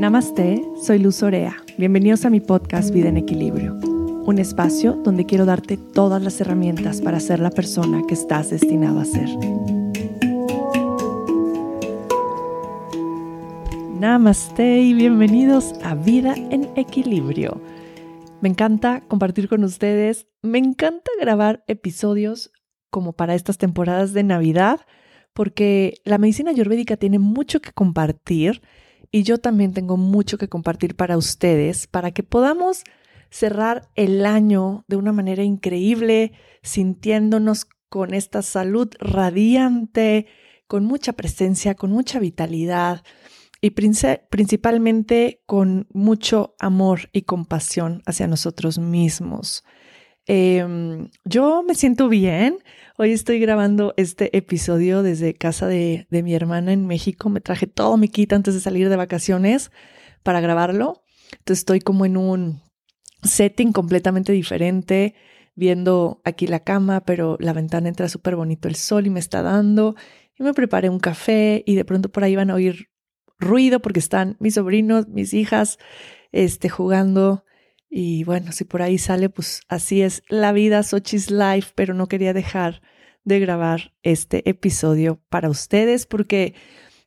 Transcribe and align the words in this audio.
Namaste, 0.00 0.64
soy 0.82 0.98
Luz 0.98 1.22
Orea. 1.22 1.58
Bienvenidos 1.76 2.24
a 2.24 2.30
mi 2.30 2.40
podcast 2.40 2.90
Vida 2.90 3.10
en 3.10 3.18
Equilibrio, 3.18 3.74
un 3.74 4.38
espacio 4.38 4.94
donde 4.94 5.26
quiero 5.26 5.44
darte 5.44 5.76
todas 5.76 6.22
las 6.22 6.40
herramientas 6.40 7.02
para 7.02 7.20
ser 7.20 7.38
la 7.38 7.50
persona 7.50 8.00
que 8.08 8.14
estás 8.14 8.48
destinado 8.48 8.98
a 8.98 9.04
ser. 9.04 9.28
Namaste 13.98 14.80
y 14.80 14.94
bienvenidos 14.94 15.74
a 15.84 15.94
Vida 15.94 16.34
en 16.34 16.70
Equilibrio. 16.76 17.60
Me 18.40 18.48
encanta 18.48 19.02
compartir 19.06 19.50
con 19.50 19.64
ustedes, 19.64 20.28
me 20.40 20.56
encanta 20.56 21.10
grabar 21.20 21.62
episodios 21.66 22.52
como 22.88 23.12
para 23.12 23.34
estas 23.34 23.58
temporadas 23.58 24.14
de 24.14 24.22
Navidad, 24.22 24.80
porque 25.34 25.96
la 26.04 26.16
medicina 26.16 26.52
ayurvédica 26.52 26.96
tiene 26.96 27.18
mucho 27.18 27.60
que 27.60 27.72
compartir 27.72 28.62
y 29.12 29.22
yo 29.22 29.38
también 29.38 29.72
tengo 29.72 29.96
mucho 29.96 30.38
que 30.38 30.48
compartir 30.48 30.94
para 30.96 31.16
ustedes, 31.16 31.86
para 31.86 32.10
que 32.12 32.22
podamos 32.22 32.84
cerrar 33.30 33.88
el 33.94 34.26
año 34.26 34.84
de 34.88 34.96
una 34.96 35.12
manera 35.12 35.42
increíble, 35.42 36.32
sintiéndonos 36.62 37.66
con 37.88 38.14
esta 38.14 38.42
salud 38.42 38.88
radiante, 38.98 40.26
con 40.66 40.84
mucha 40.84 41.12
presencia, 41.14 41.74
con 41.74 41.90
mucha 41.90 42.20
vitalidad 42.20 43.02
y 43.60 43.70
principalmente 43.70 45.42
con 45.46 45.86
mucho 45.92 46.54
amor 46.58 47.10
y 47.12 47.22
compasión 47.22 48.02
hacia 48.06 48.26
nosotros 48.26 48.78
mismos. 48.78 49.64
Em, 50.32 51.10
yo 51.24 51.64
me 51.64 51.74
siento 51.74 52.08
bien. 52.08 52.58
Hoy 52.96 53.10
estoy 53.10 53.40
grabando 53.40 53.94
este 53.96 54.36
episodio 54.36 55.02
desde 55.02 55.34
casa 55.34 55.66
de, 55.66 56.06
de, 56.08 56.22
mi 56.22 56.36
hermana 56.36 56.72
en 56.72 56.86
México. 56.86 57.30
Me 57.30 57.40
traje 57.40 57.66
todo 57.66 57.96
mi 57.96 58.06
kit 58.06 58.32
antes 58.32 58.54
de 58.54 58.60
salir 58.60 58.88
de 58.88 58.94
vacaciones 58.94 59.72
para 60.22 60.40
grabarlo. 60.40 61.02
Entonces 61.32 61.58
estoy 61.58 61.80
como 61.80 62.06
en 62.06 62.16
un 62.16 62.62
setting 63.24 63.72
completamente 63.72 64.30
diferente, 64.30 65.16
viendo 65.56 66.20
aquí 66.24 66.46
la 66.46 66.60
cama, 66.60 67.00
pero 67.00 67.36
la 67.40 67.52
ventana 67.52 67.88
entra 67.88 68.08
súper 68.08 68.36
bonito 68.36 68.68
el 68.68 68.76
sol 68.76 69.08
y 69.08 69.10
me 69.10 69.18
está 69.18 69.42
dando. 69.42 69.96
Y 70.38 70.44
me 70.44 70.54
preparé 70.54 70.90
un 70.90 71.00
café 71.00 71.64
y 71.66 71.74
de 71.74 71.84
pronto 71.84 72.08
por 72.08 72.22
ahí 72.22 72.36
van 72.36 72.50
a 72.50 72.54
oír 72.54 72.88
ruido 73.40 73.80
porque 73.80 73.98
están 73.98 74.36
mis 74.38 74.54
sobrinos, 74.54 75.08
mis 75.08 75.34
hijas, 75.34 75.78
este, 76.30 76.68
jugando 76.68 77.42
y 77.90 78.22
bueno, 78.22 78.52
si 78.52 78.64
por 78.64 78.82
ahí 78.82 78.98
sale, 78.98 79.28
pues 79.28 79.62
así 79.68 80.00
es 80.00 80.22
la 80.28 80.52
vida, 80.52 80.84
Sochi's 80.84 81.30
Life, 81.30 81.72
pero 81.74 81.92
no 81.92 82.06
quería 82.06 82.32
dejar 82.32 82.82
de 83.24 83.40
grabar 83.40 83.92
este 84.04 84.48
episodio 84.48 85.20
para 85.28 85.50
ustedes 85.50 86.06
porque 86.06 86.54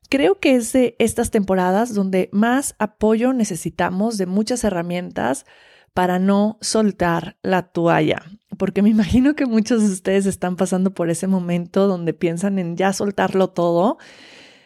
creo 0.09 0.39
que 0.39 0.55
es 0.55 0.73
de 0.73 0.95
estas 0.99 1.31
temporadas 1.31 1.93
donde 1.93 2.29
más 2.33 2.75
apoyo 2.79 3.31
necesitamos 3.31 4.17
de 4.17 4.25
muchas 4.25 4.65
herramientas 4.65 5.45
para 5.93 6.19
no 6.19 6.57
soltar 6.59 7.37
la 7.43 7.63
toalla, 7.63 8.21
porque 8.57 8.81
me 8.81 8.89
imagino 8.91 9.35
que 9.35 9.45
muchos 9.45 9.81
de 9.83 9.93
ustedes 9.93 10.25
están 10.25 10.57
pasando 10.57 10.93
por 10.93 11.09
ese 11.09 11.27
momento 11.27 11.87
donde 11.87 12.13
piensan 12.13 12.59
en 12.59 12.75
ya 12.75 12.91
soltarlo 12.91 13.49
todo 13.51 13.97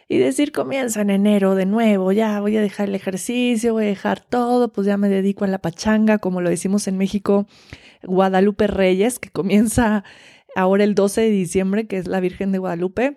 y 0.08 0.18
decir 0.18 0.52
comienza 0.52 1.02
en 1.02 1.10
enero 1.10 1.54
de 1.54 1.66
nuevo, 1.66 2.12
ya 2.12 2.40
voy 2.40 2.56
a 2.56 2.62
dejar 2.62 2.88
el 2.88 2.94
ejercicio, 2.94 3.74
voy 3.74 3.84
a 3.84 3.88
dejar 3.88 4.20
todo, 4.20 4.72
pues 4.72 4.86
ya 4.86 4.96
me 4.96 5.10
dedico 5.10 5.44
a 5.44 5.48
la 5.48 5.58
pachanga, 5.58 6.18
como 6.18 6.40
lo 6.40 6.48
decimos 6.48 6.88
en 6.88 6.96
México, 6.96 7.46
Guadalupe 8.02 8.66
Reyes, 8.66 9.18
que 9.18 9.30
comienza 9.30 10.04
ahora 10.56 10.84
el 10.84 10.94
12 10.94 11.20
de 11.20 11.30
diciembre, 11.30 11.86
que 11.86 11.98
es 11.98 12.08
la 12.08 12.20
Virgen 12.20 12.52
de 12.52 12.58
Guadalupe, 12.58 13.16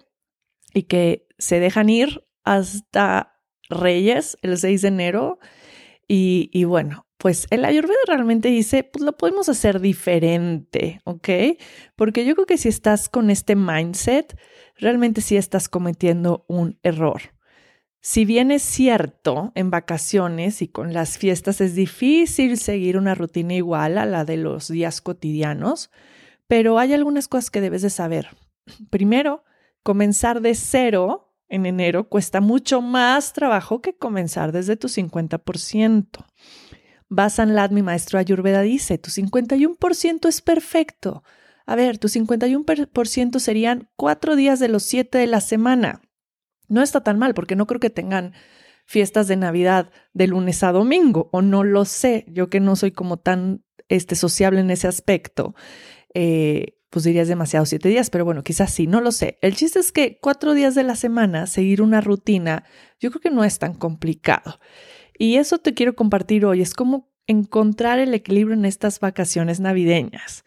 y 0.73 0.84
que 0.84 1.28
se 1.38 1.59
dejan 1.59 1.89
ir 1.89 2.25
hasta 2.44 3.40
Reyes 3.69 4.38
el 4.41 4.58
6 4.58 4.81
de 4.81 4.88
enero. 4.90 5.40
Y, 6.08 6.50
y 6.52 6.66
bueno, 6.66 7.06
pues 7.22 7.46
el 7.52 7.66
Ayurveda 7.66 8.00
realmente 8.08 8.50
dice, 8.50 8.84
pues 8.84 9.06
lo 9.06 9.16
podemos 9.16 9.48
hacer 9.48 9.80
diferente, 9.80 11.02
¿ok? 11.04 11.30
Porque 11.96 12.26
yo 12.26 12.34
creo 12.34 12.48
que 12.48 12.58
si 12.58 12.68
estás 12.68 13.09
con 13.09 13.30
este 13.30 13.56
mindset, 13.56 14.36
realmente 14.76 15.22
sí 15.22 15.38
estás 15.38 15.70
cometiendo 15.70 16.46
un 16.48 16.80
error. 16.82 17.22
Si 18.00 18.26
bien 18.26 18.50
es 18.50 18.64
cierto, 18.64 19.52
en 19.54 19.70
vacaciones 19.70 20.64
y 20.64 20.68
con 20.68 20.94
las 20.94 21.20
fiestas 21.20 21.62
es 21.62 21.76
difícil 21.76 22.58
seguir 22.58 22.98
una 22.98 23.14
rutina 23.14 23.53
igual 23.53 24.00
a 24.00 24.08
la 24.08 24.26
de 24.26 24.38
los 24.38 24.68
días 24.68 25.00
cotidianos, 25.00 25.92
pero 26.48 26.80
hay 26.80 26.92
algunas 26.94 27.28
cosas 27.28 27.52
que 27.52 27.62
debes 27.62 27.84
de 27.84 27.92
saber. 27.92 28.30
Primero, 28.90 29.44
comenzar 29.84 30.42
de 30.42 30.56
cero 30.56 31.36
en 31.50 31.68
enero 31.68 32.09
cuesta 32.09 32.42
mucho 32.42 32.82
más 32.82 33.34
trabajo 33.34 33.80
que 33.80 33.94
comenzar 33.96 34.52
desde 34.52 34.76
tu 34.76 34.88
50%. 34.88 36.26
Basan 37.13 37.55
Lad, 37.55 37.72
mi 37.72 37.81
maestro 37.81 38.19
Ayurveda, 38.19 38.61
dice, 38.61 38.97
tu 38.97 39.11
51% 39.11 40.29
es 40.29 40.41
perfecto. 40.41 41.25
A 41.66 41.75
ver, 41.75 41.97
tu 41.97 42.07
51% 42.07 43.39
serían 43.39 43.89
cuatro 43.97 44.38
días 44.38 44.59
de 44.59 44.69
los 44.69 44.83
siete 44.83 45.17
de 45.17 45.27
la 45.27 45.41
semana. 45.41 46.01
No 46.69 46.81
está 46.81 47.03
tan 47.03 47.19
mal, 47.19 47.33
porque 47.33 47.57
no 47.57 47.67
creo 47.67 47.81
que 47.81 47.89
tengan 47.89 48.31
fiestas 48.85 49.27
de 49.27 49.35
Navidad 49.35 49.91
de 50.13 50.27
lunes 50.27 50.63
a 50.63 50.72
domingo, 50.72 51.29
o 51.33 51.41
no 51.41 51.66
lo 51.66 51.83
sé, 51.83 52.23
yo 52.29 52.49
que 52.49 52.61
no 52.61 52.77
soy 52.77 52.94
como 52.94 53.17
tan 53.17 53.66
este, 53.89 54.16
sociable 54.16 54.61
en 54.61 54.72
ese 54.72 54.88
aspecto. 54.88 55.53
Eh, 56.13 56.78
pues 56.89 57.03
dirías 57.03 57.28
demasiado 57.28 57.66
siete 57.66 57.89
días, 57.89 58.09
pero 58.09 58.23
bueno, 58.23 58.41
quizás 58.41 58.72
sí, 58.72 58.88
no 58.88 59.01
lo 59.01 59.11
sé. 59.11 59.38
El 59.41 59.57
chiste 59.57 59.79
es 59.79 59.91
que 59.91 60.17
cuatro 60.22 60.53
días 60.53 60.75
de 60.75 60.83
la 60.83 60.95
semana, 60.95 61.45
seguir 61.45 61.81
una 61.81 61.99
rutina, 61.99 62.63
yo 63.01 63.11
creo 63.11 63.19
que 63.19 63.31
no 63.31 63.43
es 63.43 63.59
tan 63.59 63.73
complicado. 63.73 64.61
Y 65.22 65.38
eso 65.38 65.59
te 65.59 65.76
quiero 65.76 65.96
compartir 65.96 66.48
hoy, 66.48 66.64
es 66.64 66.74
como 66.74 67.08
encontrar 67.28 68.00
el 68.00 68.12
equilibrio 68.16 68.56
en 68.56 68.66
estas 68.66 69.00
vacaciones 69.00 69.59
navideñas. 69.59 70.44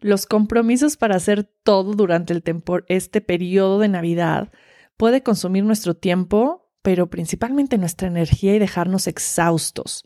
Los 0.00 0.26
compromisos 0.26 0.98
para 0.98 1.16
hacer 1.16 1.44
todo 1.44 1.94
durante 1.94 2.34
el 2.34 2.44
este 2.88 3.22
periodo 3.22 3.78
de 3.78 3.88
Navidad 3.88 4.52
puede 4.98 5.22
consumir 5.22 5.64
nuestro 5.64 5.94
tiempo, 5.94 6.68
pero 6.82 7.08
principalmente 7.08 7.78
nuestra 7.78 8.06
energía 8.06 8.54
y 8.54 8.58
dejarnos 8.58 9.06
exhaustos. 9.06 10.04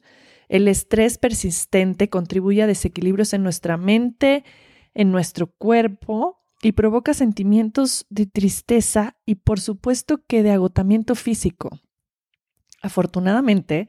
El 0.48 0.68
estrés 0.68 1.18
persistente 1.18 2.08
contribuye 2.08 2.62
a 2.62 2.68
desequilibrios 2.68 3.32
en 3.32 3.42
nuestra 3.42 3.76
mente, 3.76 4.44
en 4.94 5.10
nuestro 5.10 5.48
cuerpo 5.48 6.44
y 6.62 6.70
provoca 6.70 7.12
sentimientos 7.12 8.06
de 8.08 8.26
tristeza 8.26 9.16
y 9.26 9.34
por 9.34 9.58
supuesto 9.58 10.24
que 10.28 10.44
de 10.44 10.52
agotamiento 10.52 11.16
físico. 11.16 11.80
Afortunadamente, 12.82 13.88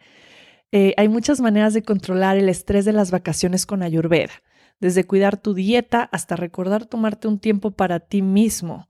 eh, 0.72 0.94
hay 0.98 1.08
muchas 1.08 1.40
maneras 1.40 1.74
de 1.74 1.84
controlar 1.84 2.38
el 2.38 2.50
estrés 2.50 2.86
de 2.86 2.94
las 2.94 3.12
vacaciones 3.12 3.66
con 3.66 3.84
Ayurveda, 3.84 4.34
desde 4.80 5.06
cuidar 5.06 5.38
tu 5.38 5.54
dieta 5.54 6.04
hasta 6.12 6.36
recordar 6.36 6.86
tomarte 6.86 7.28
un 7.28 7.40
tiempo 7.40 7.72
para 7.72 8.00
ti 8.00 8.22
mismo. 8.22 8.88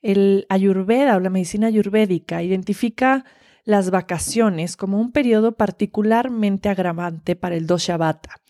El 0.00 0.46
Ayurveda 0.48 1.16
o 1.16 1.20
la 1.20 1.30
medicina 1.30 1.68
ayurvédica 1.68 2.42
identifica 2.42 3.24
las 3.64 3.90
vacaciones 3.90 4.76
como 4.76 5.00
un 5.00 5.12
periodo 5.12 5.52
particularmente 5.52 6.68
agravante 6.68 7.36
para 7.36 7.54
el 7.54 7.68
dosha 7.68 7.96
vata, 7.96 8.40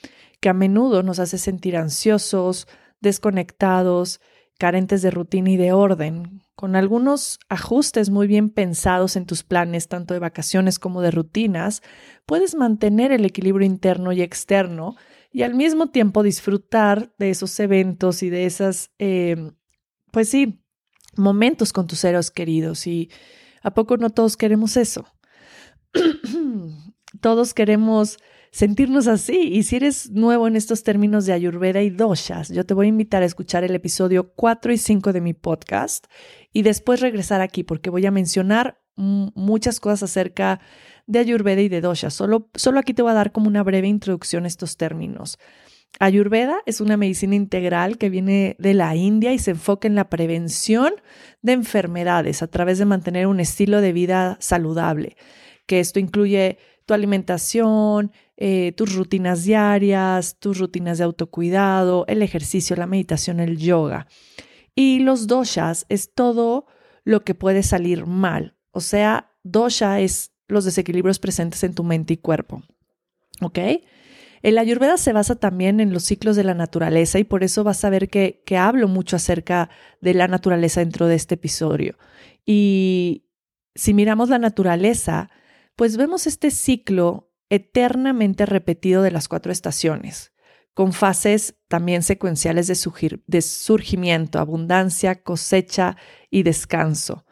que 0.40 0.48
a 0.48 0.54
menudo 0.54 1.02
nos 1.02 1.18
hace 1.18 1.36
sentir 1.36 1.76
ansiosos, 1.76 2.66
desconectados, 3.00 4.20
carentes 4.62 5.02
de 5.02 5.10
rutina 5.10 5.50
y 5.50 5.56
de 5.56 5.72
orden, 5.72 6.40
con 6.54 6.76
algunos 6.76 7.40
ajustes 7.48 8.10
muy 8.10 8.28
bien 8.28 8.48
pensados 8.48 9.16
en 9.16 9.26
tus 9.26 9.42
planes, 9.42 9.88
tanto 9.88 10.14
de 10.14 10.20
vacaciones 10.20 10.78
como 10.78 11.00
de 11.00 11.10
rutinas, 11.10 11.82
puedes 12.26 12.54
mantener 12.54 13.10
el 13.10 13.24
equilibrio 13.24 13.66
interno 13.66 14.12
y 14.12 14.22
externo 14.22 14.94
y 15.32 15.42
al 15.42 15.54
mismo 15.54 15.88
tiempo 15.88 16.22
disfrutar 16.22 17.12
de 17.18 17.30
esos 17.30 17.58
eventos 17.58 18.22
y 18.22 18.30
de 18.30 18.46
esas, 18.46 18.92
eh, 19.00 19.50
pues 20.12 20.28
sí, 20.28 20.62
momentos 21.16 21.72
con 21.72 21.88
tus 21.88 21.98
seres 21.98 22.30
queridos. 22.30 22.86
Y 22.86 23.10
a 23.64 23.74
poco 23.74 23.96
no 23.96 24.10
todos 24.10 24.36
queremos 24.36 24.76
eso. 24.76 25.06
todos 27.20 27.52
queremos 27.52 28.16
sentirnos 28.52 29.08
así. 29.08 29.48
Y 29.52 29.64
si 29.64 29.76
eres 29.76 30.10
nuevo 30.10 30.46
en 30.46 30.54
estos 30.54 30.84
términos 30.84 31.26
de 31.26 31.32
Ayurveda 31.32 31.82
y 31.82 31.90
doshas, 31.90 32.50
yo 32.50 32.64
te 32.64 32.74
voy 32.74 32.86
a 32.86 32.90
invitar 32.90 33.22
a 33.22 33.26
escuchar 33.26 33.64
el 33.64 33.74
episodio 33.74 34.32
4 34.34 34.72
y 34.72 34.78
5 34.78 35.12
de 35.12 35.20
mi 35.20 35.34
podcast 35.34 36.06
y 36.52 36.62
después 36.62 37.00
regresar 37.00 37.40
aquí 37.40 37.64
porque 37.64 37.90
voy 37.90 38.06
a 38.06 38.12
mencionar 38.12 38.80
muchas 38.94 39.80
cosas 39.80 40.02
acerca 40.04 40.60
de 41.06 41.18
Ayurveda 41.18 41.62
y 41.62 41.68
de 41.68 41.80
doshas. 41.80 42.14
Solo, 42.14 42.50
solo 42.54 42.78
aquí 42.78 42.94
te 42.94 43.02
voy 43.02 43.10
a 43.10 43.14
dar 43.14 43.32
como 43.32 43.48
una 43.48 43.62
breve 43.62 43.88
introducción 43.88 44.44
a 44.44 44.48
estos 44.48 44.76
términos. 44.76 45.38
Ayurveda 45.98 46.58
es 46.66 46.80
una 46.80 46.96
medicina 46.96 47.34
integral 47.34 47.98
que 47.98 48.10
viene 48.10 48.56
de 48.58 48.74
la 48.74 48.94
India 48.96 49.32
y 49.32 49.38
se 49.38 49.52
enfoca 49.52 49.88
en 49.88 49.94
la 49.94 50.08
prevención 50.08 50.92
de 51.42 51.52
enfermedades 51.52 52.42
a 52.42 52.48
través 52.48 52.78
de 52.78 52.84
mantener 52.84 53.26
un 53.26 53.40
estilo 53.40 53.80
de 53.80 53.92
vida 53.92 54.36
saludable, 54.40 55.16
que 55.66 55.80
esto 55.80 56.00
incluye 56.00 56.58
tu 56.84 56.94
alimentación, 56.94 58.12
eh, 58.36 58.72
tus 58.76 58.94
rutinas 58.94 59.44
diarias, 59.44 60.38
tus 60.38 60.58
rutinas 60.58 60.98
de 60.98 61.04
autocuidado, 61.04 62.04
el 62.08 62.22
ejercicio, 62.22 62.76
la 62.76 62.86
meditación, 62.86 63.40
el 63.40 63.58
yoga. 63.58 64.06
Y 64.74 65.00
los 65.00 65.26
doshas 65.26 65.86
es 65.88 66.14
todo 66.14 66.66
lo 67.04 67.24
que 67.24 67.34
puede 67.34 67.62
salir 67.62 68.06
mal. 68.06 68.56
O 68.70 68.80
sea, 68.80 69.32
dosha 69.42 70.00
es 70.00 70.32
los 70.48 70.64
desequilibrios 70.64 71.18
presentes 71.18 71.62
en 71.64 71.74
tu 71.74 71.84
mente 71.84 72.14
y 72.14 72.16
cuerpo. 72.16 72.62
¿Ok? 73.40 73.58
El 74.42 74.58
ayurveda 74.58 74.96
se 74.96 75.12
basa 75.12 75.36
también 75.36 75.78
en 75.78 75.92
los 75.92 76.02
ciclos 76.02 76.34
de 76.34 76.42
la 76.42 76.54
naturaleza 76.54 77.18
y 77.18 77.24
por 77.24 77.44
eso 77.44 77.62
vas 77.62 77.84
a 77.84 77.90
ver 77.90 78.08
que, 78.08 78.42
que 78.44 78.56
hablo 78.56 78.88
mucho 78.88 79.16
acerca 79.16 79.70
de 80.00 80.14
la 80.14 80.26
naturaleza 80.26 80.80
dentro 80.80 81.06
de 81.06 81.14
este 81.14 81.36
episodio. 81.36 81.96
Y 82.44 83.26
si 83.74 83.94
miramos 83.94 84.28
la 84.28 84.38
naturaleza, 84.38 85.30
pues 85.76 85.96
vemos 85.96 86.26
este 86.26 86.50
ciclo 86.50 87.32
eternamente 87.50 88.46
repetido 88.46 89.02
de 89.02 89.10
las 89.10 89.28
cuatro 89.28 89.52
estaciones, 89.52 90.32
con 90.74 90.92
fases 90.92 91.56
también 91.68 92.02
secuenciales 92.02 92.66
de, 92.66 93.42
surgimiento, 93.42 94.38
abundancia, 94.38 95.22
cosecha 95.22 95.96
y 96.30 96.44
descanso. 96.44 97.26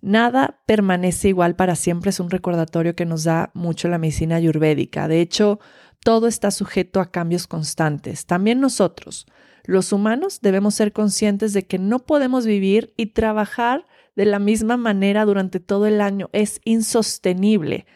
Nada 0.00 0.62
permanece 0.66 1.28
igual 1.28 1.56
para 1.56 1.76
siempre, 1.76 2.10
es 2.10 2.20
un 2.20 2.30
recordatorio 2.30 2.94
que 2.94 3.06
nos 3.06 3.24
da 3.24 3.50
mucho 3.54 3.88
la 3.88 3.98
medicina 3.98 4.36
ayurvédica. 4.36 5.08
De 5.08 5.20
hecho, 5.20 5.58
todo 6.04 6.28
está 6.28 6.50
sujeto 6.50 7.00
a 7.00 7.10
cambios 7.10 7.46
constantes. 7.46 8.26
También 8.26 8.60
nosotros, 8.60 9.26
los 9.64 9.92
humanos, 9.92 10.40
debemos 10.42 10.74
ser 10.74 10.92
conscientes 10.92 11.52
de 11.52 11.66
que 11.66 11.78
no 11.78 12.00
podemos 12.00 12.46
vivir 12.46 12.92
y 12.96 13.06
trabajar 13.06 13.86
de 14.16 14.24
la 14.24 14.38
misma 14.38 14.76
manera 14.76 15.24
durante 15.24 15.60
todo 15.60 15.86
el 15.86 16.00
año. 16.00 16.30
Es 16.32 16.60
insostenible. 16.64 17.86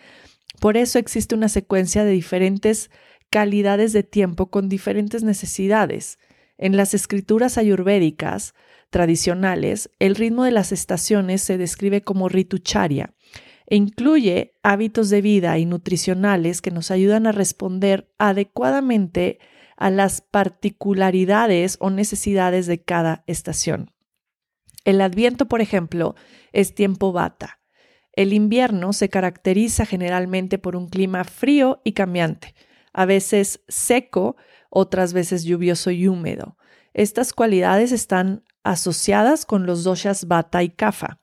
Por 0.60 0.76
eso 0.76 0.98
existe 0.98 1.34
una 1.34 1.48
secuencia 1.48 2.04
de 2.04 2.10
diferentes 2.10 2.90
calidades 3.30 3.92
de 3.92 4.02
tiempo 4.02 4.50
con 4.50 4.68
diferentes 4.68 5.22
necesidades. 5.22 6.18
En 6.56 6.76
las 6.76 6.94
escrituras 6.94 7.58
ayurvédicas 7.58 8.54
tradicionales, 8.90 9.90
el 9.98 10.16
ritmo 10.16 10.44
de 10.44 10.50
las 10.50 10.72
estaciones 10.72 11.42
se 11.42 11.58
describe 11.58 12.02
como 12.02 12.28
ritucharia 12.28 13.14
e 13.66 13.76
incluye 13.76 14.54
hábitos 14.62 15.10
de 15.10 15.20
vida 15.20 15.58
y 15.58 15.66
nutricionales 15.66 16.62
que 16.62 16.70
nos 16.70 16.90
ayudan 16.90 17.26
a 17.26 17.32
responder 17.32 18.10
adecuadamente 18.18 19.38
a 19.76 19.90
las 19.90 20.22
particularidades 20.22 21.76
o 21.80 21.90
necesidades 21.90 22.66
de 22.66 22.82
cada 22.82 23.22
estación. 23.26 23.92
El 24.88 25.02
adviento, 25.02 25.48
por 25.48 25.60
ejemplo, 25.60 26.14
es 26.50 26.74
tiempo 26.74 27.12
bata. 27.12 27.60
El 28.14 28.32
invierno 28.32 28.94
se 28.94 29.10
caracteriza 29.10 29.84
generalmente 29.84 30.56
por 30.56 30.76
un 30.76 30.88
clima 30.88 31.24
frío 31.24 31.82
y 31.84 31.92
cambiante, 31.92 32.54
a 32.94 33.04
veces 33.04 33.60
seco, 33.68 34.36
otras 34.70 35.12
veces 35.12 35.44
lluvioso 35.44 35.90
y 35.90 36.08
húmedo. 36.08 36.56
Estas 36.94 37.34
cualidades 37.34 37.92
están 37.92 38.44
asociadas 38.64 39.44
con 39.44 39.66
los 39.66 39.84
doshas 39.84 40.26
bata 40.26 40.62
y 40.62 40.70
kapha. 40.70 41.20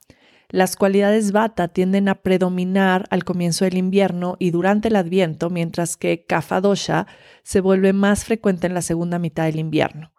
Las 0.49 0.75
cualidades 0.75 1.31
bata 1.31 1.67
tienden 1.67 2.07
a 2.07 2.21
predominar 2.21 3.07
al 3.09 3.23
comienzo 3.23 3.65
del 3.65 3.77
invierno 3.77 4.35
y 4.37 4.51
durante 4.51 4.89
el 4.89 4.95
adviento, 4.95 5.49
mientras 5.49 5.97
que 5.97 6.23
kapha 6.27 6.61
dosha 6.61 7.07
se 7.41 7.61
vuelve 7.61 7.93
más 7.93 8.25
frecuente 8.25 8.67
en 8.67 8.75
la 8.75 8.83
segunda 8.83 9.17
mitad 9.17 9.45
del 9.45 9.57
invierno. 9.57 10.14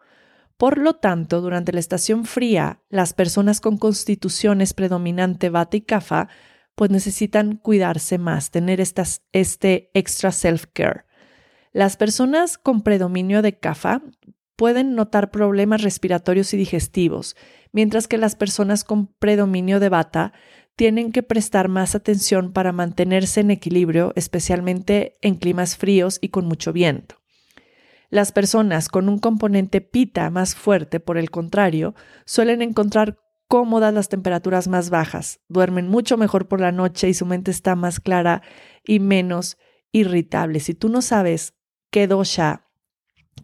Por 0.56 0.78
lo 0.78 0.94
tanto, 0.94 1.40
durante 1.40 1.72
la 1.72 1.80
estación 1.80 2.24
fría, 2.24 2.80
las 2.88 3.12
personas 3.12 3.60
con 3.60 3.76
constituciones 3.76 4.72
predominante 4.72 5.50
bata 5.50 5.76
y 5.76 5.82
kapha 5.82 6.28
pues 6.74 6.90
necesitan 6.90 7.56
cuidarse 7.56 8.18
más, 8.18 8.50
tener 8.50 8.80
este 8.80 9.90
extra 9.94 10.30
self-care. 10.30 11.04
Las 11.72 11.96
personas 11.96 12.58
con 12.58 12.82
predominio 12.82 13.42
de 13.42 13.58
kapha 13.58 14.02
pueden 14.56 14.94
notar 14.94 15.30
problemas 15.30 15.82
respiratorios 15.82 16.52
y 16.54 16.56
digestivos, 16.56 17.36
mientras 17.72 18.08
que 18.08 18.18
las 18.18 18.36
personas 18.36 18.84
con 18.84 19.06
predominio 19.06 19.80
de 19.80 19.88
bata 19.88 20.32
tienen 20.74 21.12
que 21.12 21.22
prestar 21.22 21.68
más 21.68 21.94
atención 21.94 22.52
para 22.52 22.72
mantenerse 22.72 23.40
en 23.40 23.50
equilibrio, 23.50 24.12
especialmente 24.16 25.16
en 25.22 25.36
climas 25.36 25.76
fríos 25.76 26.18
y 26.20 26.28
con 26.28 26.46
mucho 26.46 26.72
viento. 26.72 27.16
Las 28.10 28.32
personas 28.32 28.88
con 28.88 29.08
un 29.08 29.18
componente 29.18 29.80
pita 29.80 30.30
más 30.30 30.54
fuerte, 30.54 31.00
por 31.00 31.18
el 31.18 31.30
contrario, 31.30 31.94
suelen 32.24 32.62
encontrar 32.62 33.18
cómodas 33.48 33.92
las 33.94 34.08
temperaturas 34.08 34.68
más 34.68 34.90
bajas, 34.90 35.40
duermen 35.48 35.88
mucho 35.88 36.16
mejor 36.16 36.48
por 36.48 36.60
la 36.60 36.72
noche 36.72 37.08
y 37.08 37.14
su 37.14 37.26
mente 37.26 37.50
está 37.50 37.76
más 37.76 38.00
clara 38.00 38.42
y 38.84 39.00
menos 39.00 39.56
irritable. 39.92 40.60
Si 40.60 40.74
tú 40.74 40.88
no 40.88 41.02
sabes 41.02 41.54
qué 41.90 42.06
dosha 42.06 42.65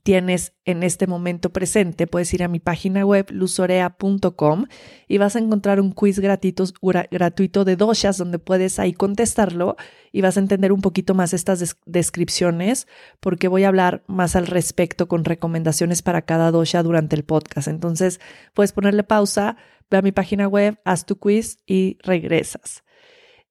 tienes 0.03 0.53
en 0.65 0.83
este 0.83 1.07
momento 1.07 1.53
presente, 1.53 2.07
puedes 2.07 2.33
ir 2.35 2.43
a 2.43 2.49
mi 2.49 2.59
página 2.59 3.05
web 3.07 3.27
luzorea.com 3.31 4.67
y 5.07 5.19
vas 5.19 5.37
a 5.37 5.39
encontrar 5.39 5.81
un 5.81 5.93
quiz 5.93 6.19
gratuito, 6.19 6.65
gratuito 7.11 7.65
de 7.65 7.77
doshas 7.77 8.19
donde 8.19 8.39
puedes 8.39 8.79
ahí 8.79 8.93
contestarlo 8.93 9.77
y 10.11 10.21
vas 10.21 10.37
a 10.37 10.41
entender 10.41 10.73
un 10.73 10.81
poquito 10.81 11.15
más 11.15 11.33
estas 11.33 11.77
descripciones 11.87 12.89
porque 13.21 13.49
voy 13.49 13.65
a 13.65 13.69
hablar 13.69 14.03
más 14.09 14.35
al 14.35 14.47
respecto 14.47 15.07
con 15.07 15.25
recomendaciones 15.25 16.03
para 16.03 16.23
cada 16.23 16.51
dosha 16.51 16.83
durante 16.83 17.17
el 17.17 17.25
podcast. 17.25 17.69
Entonces 17.69 18.21
puedes 18.55 18.73
ponerle 18.73 19.05
pausa, 19.05 19.57
ve 19.91 19.99
a 19.99 20.03
mi 20.03 20.13
página 20.13 20.49
web, 20.49 20.79
haz 20.85 21.07
tu 21.07 21.17
quiz 21.17 21.59
y 21.67 21.99
regresas. 22.03 22.83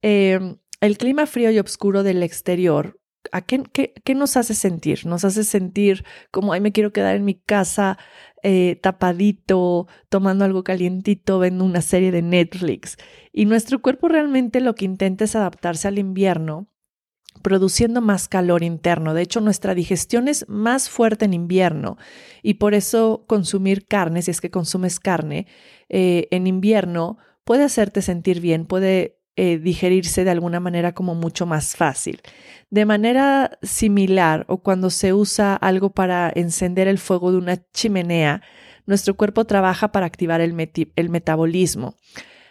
Em, 0.01 0.57
el 0.81 0.97
clima 0.97 1.27
frío 1.27 1.51
y 1.51 1.59
oscuro 1.59 2.03
del 2.03 2.23
exterior 2.23 3.00
¿A 3.31 3.41
qué, 3.41 4.15
nos 4.15 4.37
hace 4.37 4.53
sentir? 4.53 5.05
Nos 5.05 5.25
hace 5.25 5.43
sentir 5.43 6.03
como, 6.31 6.53
ay, 6.53 6.61
me 6.61 6.71
quiero 6.71 6.91
quedar 6.91 7.15
en 7.15 7.25
mi 7.25 7.35
casa 7.35 7.97
eh, 8.43 8.79
tapadito, 8.81 9.87
tomando 10.09 10.45
algo 10.45 10.63
calientito, 10.63 11.39
viendo 11.39 11.63
una 11.63 11.81
serie 11.81 12.11
de 12.11 12.21
Netflix. 12.21 12.97
Y 13.31 13.45
nuestro 13.45 13.81
cuerpo 13.81 14.07
realmente 14.07 14.59
lo 14.59 14.75
que 14.75 14.85
intenta 14.85 15.25
es 15.25 15.35
adaptarse 15.35 15.87
al 15.87 15.99
invierno, 15.99 16.67
produciendo 17.41 18.01
más 18.01 18.27
calor 18.27 18.63
interno. 18.63 19.13
De 19.13 19.21
hecho, 19.21 19.41
nuestra 19.41 19.75
digestión 19.75 20.27
es 20.27 20.47
más 20.49 20.89
fuerte 20.89 21.25
en 21.25 21.33
invierno 21.33 21.97
y 22.43 22.55
por 22.55 22.73
eso 22.73 23.23
consumir 23.27 23.85
carne, 23.85 24.21
si 24.21 24.31
es 24.31 24.41
que 24.41 24.51
consumes 24.51 24.99
carne, 24.99 25.47
eh, 25.89 26.27
en 26.31 26.47
invierno 26.47 27.17
puede 27.43 27.63
hacerte 27.63 28.01
sentir 28.01 28.41
bien, 28.41 28.65
puede 28.65 29.20
eh, 29.37 29.57
digerirse 29.57 30.23
de 30.23 30.31
alguna 30.31 30.59
manera 30.59 30.93
como 30.93 31.15
mucho 31.15 31.45
más 31.45 31.75
fácil. 31.75 32.21
De 32.69 32.85
manera 32.85 33.57
similar 33.61 34.45
o 34.47 34.57
cuando 34.57 34.89
se 34.89 35.13
usa 35.13 35.55
algo 35.55 35.91
para 35.91 36.31
encender 36.35 36.87
el 36.87 36.97
fuego 36.97 37.31
de 37.31 37.37
una 37.37 37.57
chimenea, 37.71 38.41
nuestro 38.85 39.15
cuerpo 39.15 39.45
trabaja 39.45 39.91
para 39.91 40.05
activar 40.05 40.41
el, 40.41 40.53
metabolismo. 40.53 41.95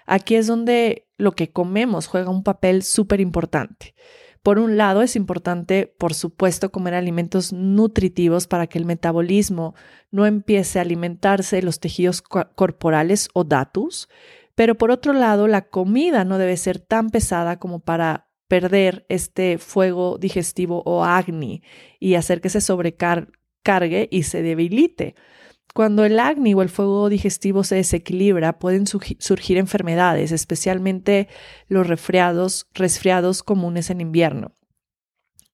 Aquí 0.06 0.36
es 0.36 0.46
donde 0.46 1.06
lo 1.18 1.32
que 1.32 1.50
comemos 1.52 2.06
juega 2.06 2.30
un 2.30 2.42
papel 2.42 2.82
súper 2.82 3.20
importante. 3.20 3.94
Por 4.42 4.58
un 4.58 4.78
lado, 4.78 5.02
es 5.02 5.16
importante, 5.16 5.94
por 5.98 6.14
supuesto, 6.14 6.72
comer 6.72 6.94
alimentos 6.94 7.52
nutritivos 7.52 8.46
para 8.46 8.66
que 8.68 8.78
el 8.78 8.86
metabolismo 8.86 9.74
no 10.10 10.24
empiece 10.24 10.78
a 10.78 10.82
alimentarse 10.82 11.56
de 11.56 11.62
los 11.62 11.78
tejidos 11.78 12.22
corporales 12.22 13.28
o 13.34 13.44
datus, 13.44 14.08
pero 14.54 14.76
por 14.76 14.90
otro 14.90 15.12
lado, 15.12 15.48
la 15.48 15.68
comida 15.68 16.24
no 16.24 16.38
debe 16.38 16.56
ser 16.56 16.78
tan 16.78 17.10
pesada 17.10 17.58
como 17.58 17.80
para 17.80 18.28
perder 18.48 19.06
este 19.08 19.58
fuego 19.58 20.18
digestivo 20.18 20.82
o 20.84 21.04
agni 21.04 21.62
y 22.00 22.14
hacer 22.16 22.40
que 22.40 22.48
se 22.48 22.60
sobrecargue 22.60 24.08
y 24.10 24.24
se 24.24 24.42
debilite. 24.42 25.14
Cuando 25.72 26.04
el 26.04 26.18
agni 26.18 26.52
o 26.54 26.62
el 26.62 26.68
fuego 26.68 27.08
digestivo 27.08 27.62
se 27.62 27.76
desequilibra, 27.76 28.58
pueden 28.58 28.86
surgir 28.88 29.56
enfermedades, 29.56 30.32
especialmente 30.32 31.28
los 31.68 31.86
resfriados, 31.86 32.66
resfriados 32.74 33.44
comunes 33.44 33.88
en 33.90 34.00
invierno. 34.00 34.56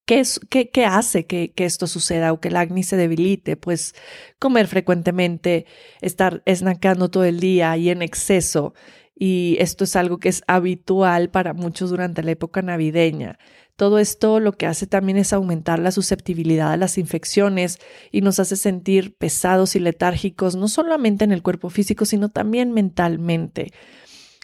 ¿Qué, 0.07 0.21
es, 0.21 0.41
qué, 0.51 0.71
hace 0.87 1.27
que, 1.27 1.53
esto 1.57 1.89
suceda 1.89 2.33
o 2.33 2.41
que 2.41 2.47
el 2.49 2.57
acné 2.57 2.85
se 2.85 2.97
debilite? 2.97 3.57
Pues 3.57 3.95
comer 4.39 4.69
frecuentemente, 4.69 5.67
estar 6.01 6.43
esnacando 6.47 7.11
todo 7.11 7.25
el 7.25 7.41
día 7.41 7.77
y 7.77 7.91
en 7.91 8.03
exceso. 8.03 8.73
Y 9.17 9.57
esto 9.59 9.83
es 9.83 9.97
algo 9.97 10.19
que 10.19 10.29
es 10.29 10.45
habitual 10.47 11.31
para 11.31 11.55
muchos 11.55 11.91
durante 11.91 12.23
la 12.23 12.31
época 12.31 12.63
navideña. 12.63 13.39
Todo 13.75 13.99
esto 13.99 14.39
lo 14.39 14.53
que 14.53 14.67
hace 14.67 14.87
también 14.87 15.19
es 15.19 15.33
aumentar 15.33 15.81
la 15.81 15.91
susceptibilidad 15.91 16.73
a 16.73 16.77
las 16.77 16.99
infecciones 16.99 17.79
y 18.13 18.21
nos 18.21 18.39
hace 18.39 18.55
sentir 18.55 19.17
pesados 19.17 19.75
y 19.75 19.81
letárgicos, 19.81 20.55
no 20.55 20.69
solamente 20.69 21.25
en 21.25 21.33
el 21.33 21.43
cuerpo 21.43 21.69
físico, 21.69 22.05
sino 22.05 22.29
también 22.29 22.73
mentalmente. 22.73 23.73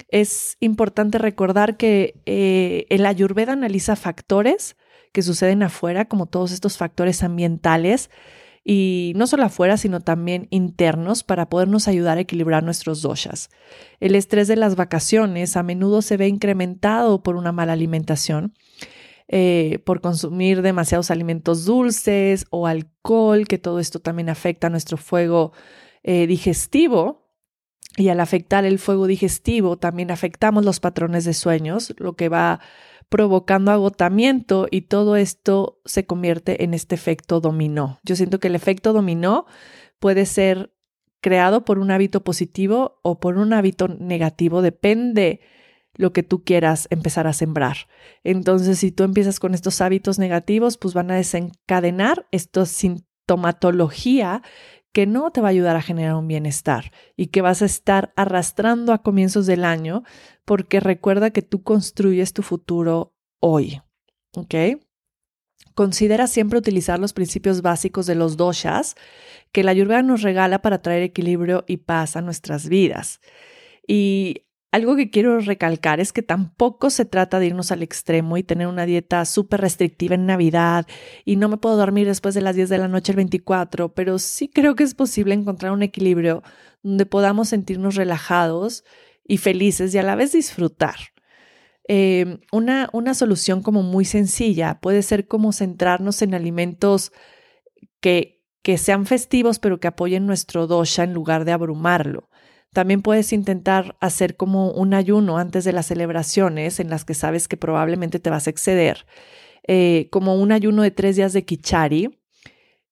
Es 0.09 0.57
importante 0.59 1.19
recordar 1.19 1.77
que 1.77 2.21
eh, 2.27 2.87
el 2.91 3.07
Ayurveda 3.07 3.53
analiza 3.53 3.95
factores 3.95 4.75
que 5.13 5.23
suceden 5.23 5.63
afuera, 5.63 6.07
como 6.07 6.27
todos 6.27 6.53
estos 6.53 6.77
factores 6.77 7.23
ambientales, 7.23 8.11
y 8.65 9.13
no 9.17 9.27
solo 9.27 9.45
afuera, 9.45 9.77
sino 9.77 10.01
también 10.01 10.47
internos 10.51 11.25
para 11.25 11.49
podernos 11.49 11.89
ayudar 11.89 12.19
a 12.19 12.21
equilibrar 12.21 12.63
nuestros 12.63 13.03
doshas. 13.03 13.51
El 13.99 14.15
estrés 14.15 14.47
de 14.47 14.57
las 14.57 14.77
vacaciones 14.77 15.57
a 15.57 15.63
menudo 15.63 16.01
se 16.01 16.17
ve 16.17 16.29
incrementado 16.29 17.23
por 17.23 17.37
una 17.37 17.51
mala 17.51 17.73
alimentación, 17.73 18.55
eh, 19.27 19.81
por 19.85 20.01
consumir 20.01 20.63
demasiados 20.63 21.11
alimentos 21.11 21.65
dulces 21.65 22.47
o 22.51 22.67
alcohol, 22.67 23.49
que 23.49 23.59
todo 23.59 23.81
esto 23.81 23.99
también 23.99 24.29
afecta 24.29 24.69
a 24.69 24.71
nuestro 24.71 24.97
fuego 24.97 25.53
eh, 26.03 26.27
digestivo. 26.27 27.21
Y 27.97 28.09
al 28.09 28.21
afectar 28.21 28.65
el 28.65 28.79
fuego 28.79 29.07
digestivo, 29.07 29.77
también 29.77 30.11
afectamos 30.11 30.65
los 30.65 30.81
patrones 30.81 31.25
de 31.27 31.35
sueños, 31.35 31.95
lo 31.99 32.15
que 32.15 32.31
va 32.31 32.61
provocando 33.13 33.71
agotamiento 33.71 34.69
y 34.71 34.83
todo 34.83 35.17
esto 35.17 35.83
se 35.85 36.07
convierte 36.07 36.65
en 36.65 36.73
este 36.73 36.95
efecto 36.95 37.41
dominó. 37.41 38.01
Yo 38.05 38.17
siento 38.17 38.41
que 38.41 38.49
el 38.49 38.55
efecto 38.55 38.95
dominó 38.95 39.45
puede 39.99 40.25
ser 40.25 40.73
creado 41.21 41.63
por 41.67 41.79
un 41.79 41.91
hábito 41.91 42.25
positivo 42.25 43.01
o 43.03 43.21
por 43.21 43.37
un 43.37 43.53
hábito 43.53 43.87
negativo, 43.87 44.63
depende 44.63 45.41
lo 45.95 46.15
que 46.15 46.23
tú 46.23 46.43
quieras 46.43 46.89
empezar 46.89 47.27
a 47.27 47.35
sembrar. 47.35 47.77
Entonces, 48.25 48.79
si 48.79 48.93
tú 48.93 49.03
empiezas 49.03 49.39
con 49.41 49.53
estos 49.53 49.83
hábitos 49.83 50.19
negativos, 50.19 50.79
pues 50.79 50.95
van 50.95 51.11
a 51.11 51.17
desencadenar 51.17 52.27
esta 52.31 52.65
sintomatología 52.65 54.41
que 54.93 55.07
no 55.07 55.31
te 55.31 55.41
va 55.41 55.49
a 55.49 55.51
ayudar 55.51 55.77
a 55.77 55.83
generar 55.83 56.15
un 56.15 56.29
bienestar 56.29 56.93
y 57.17 57.29
que 57.29 57.41
vas 57.41 57.63
a 57.63 57.67
estar 57.67 58.13
arrastrando 58.17 58.93
a 58.93 59.03
comienzos 59.03 59.47
del 59.47 59.65
año 59.65 60.05
porque 60.45 60.81
recuerda 60.81 61.31
que 61.31 61.43
tú 61.43 61.63
construyes 61.63 62.33
tu 62.33 62.43
futuro 62.43 63.15
hoy. 63.41 63.81
¿Ok? 64.35 64.55
Considera 65.75 66.27
siempre 66.27 66.59
utilizar 66.59 66.99
los 66.99 67.15
principios 67.15 67.63
básicos 67.63 68.07
de 68.07 68.15
los 68.15 68.37
doshas 68.37 68.95
que 69.53 69.63
la 69.63 69.71
Ayurveda 69.71 70.03
nos 70.03 70.23
regala 70.23 70.61
para 70.61 70.83
traer 70.83 71.03
equilibrio 71.03 71.65
y 71.67 71.79
paz 71.79 72.17
a 72.17 72.23
nuestras 72.23 72.69
vidas. 72.69 73.21
Y 73.87 74.47
algo 74.73 74.97
que 74.97 75.11
quiero 75.11 75.39
recalcar 75.39 76.01
es 76.01 76.15
que 76.15 76.23
tampoco 76.23 76.89
se 76.89 77.05
trata 77.05 77.39
de 77.39 77.49
irnos 77.49 77.71
al 77.71 77.83
extremo 77.83 78.39
y 78.39 78.43
tener 78.43 78.67
una 78.67 78.87
dieta 78.87 79.25
súper 79.27 79.61
restrictiva 79.61 80.15
en 80.15 80.25
Navidad 80.25 80.87
y 81.27 81.37
no 81.37 81.51
me 81.51 81.59
puedo 81.59 81.77
dormir 81.77 82.07
después 82.07 82.35
de 82.35 82.41
las 82.41 82.57
10 82.57 82.71
de 82.71 82.79
la 82.79 82.89
noche 82.89 83.13
el 83.13 83.17
24, 83.17 83.93
pero 83.93 84.19
sí 84.19 84.49
creo 84.49 84.75
que 84.75 84.85
es 84.85 84.95
posible 84.95 85.35
encontrar 85.35 85.73
un 85.73 85.83
equilibrio 85.83 86.43
donde 86.83 87.05
podamos 87.05 87.51
sentirnos 87.51 87.97
relajados 87.97 88.83
y 89.25 89.37
felices 89.37 89.95
y 89.95 89.99
a 89.99 90.03
la 90.03 90.15
vez 90.15 90.33
disfrutar. 90.33 90.97
Eh, 91.87 92.39
una, 92.51 92.89
una 92.95 93.13
solución 93.13 93.63
como 93.63 93.83
muy 93.83 94.07
sencilla 94.07 94.81
puede 94.81 95.03
ser 95.03 95.29
como 95.29 95.53
centrarnos 95.53 96.23
en 96.23 96.33
alimentos 96.33 97.13
que, 98.01 98.43
que 98.63 98.79
sean 98.79 99.05
festivos 99.05 99.59
pero 99.59 99.81
que 99.81 99.89
apoyen 99.89 100.27
nuestro 100.27 100.67
dosha 100.67 101.05
en 101.05 101.13
lugar 101.13 101.45
de 101.45 101.53
abrumarlo. 101.53 102.31
También 102.73 103.03
puedes 103.03 103.33
intentar 103.33 103.97
hacer 104.01 104.37
como 104.37 104.71
un 104.71 104.95
ayuno 104.95 105.37
antes 105.37 105.65
de 105.65 105.73
las 105.73 105.87
celebraciones 105.87 106.81
en 106.81 106.89
las 106.89 107.05
que 107.05 107.15
sabes 107.15 107.47
que 107.47 107.59
probablemente 107.59 108.19
te 108.19 108.31
vas 108.31 108.47
a 108.47 108.51
exceder, 108.51 109.05
eh, 109.69 110.09
como 110.11 110.37
un 110.37 110.53
ayuno 110.53 110.83
de 110.83 110.91
tres 110.91 111.17
días 111.17 111.35
de 111.35 111.45
kichari 111.45 112.19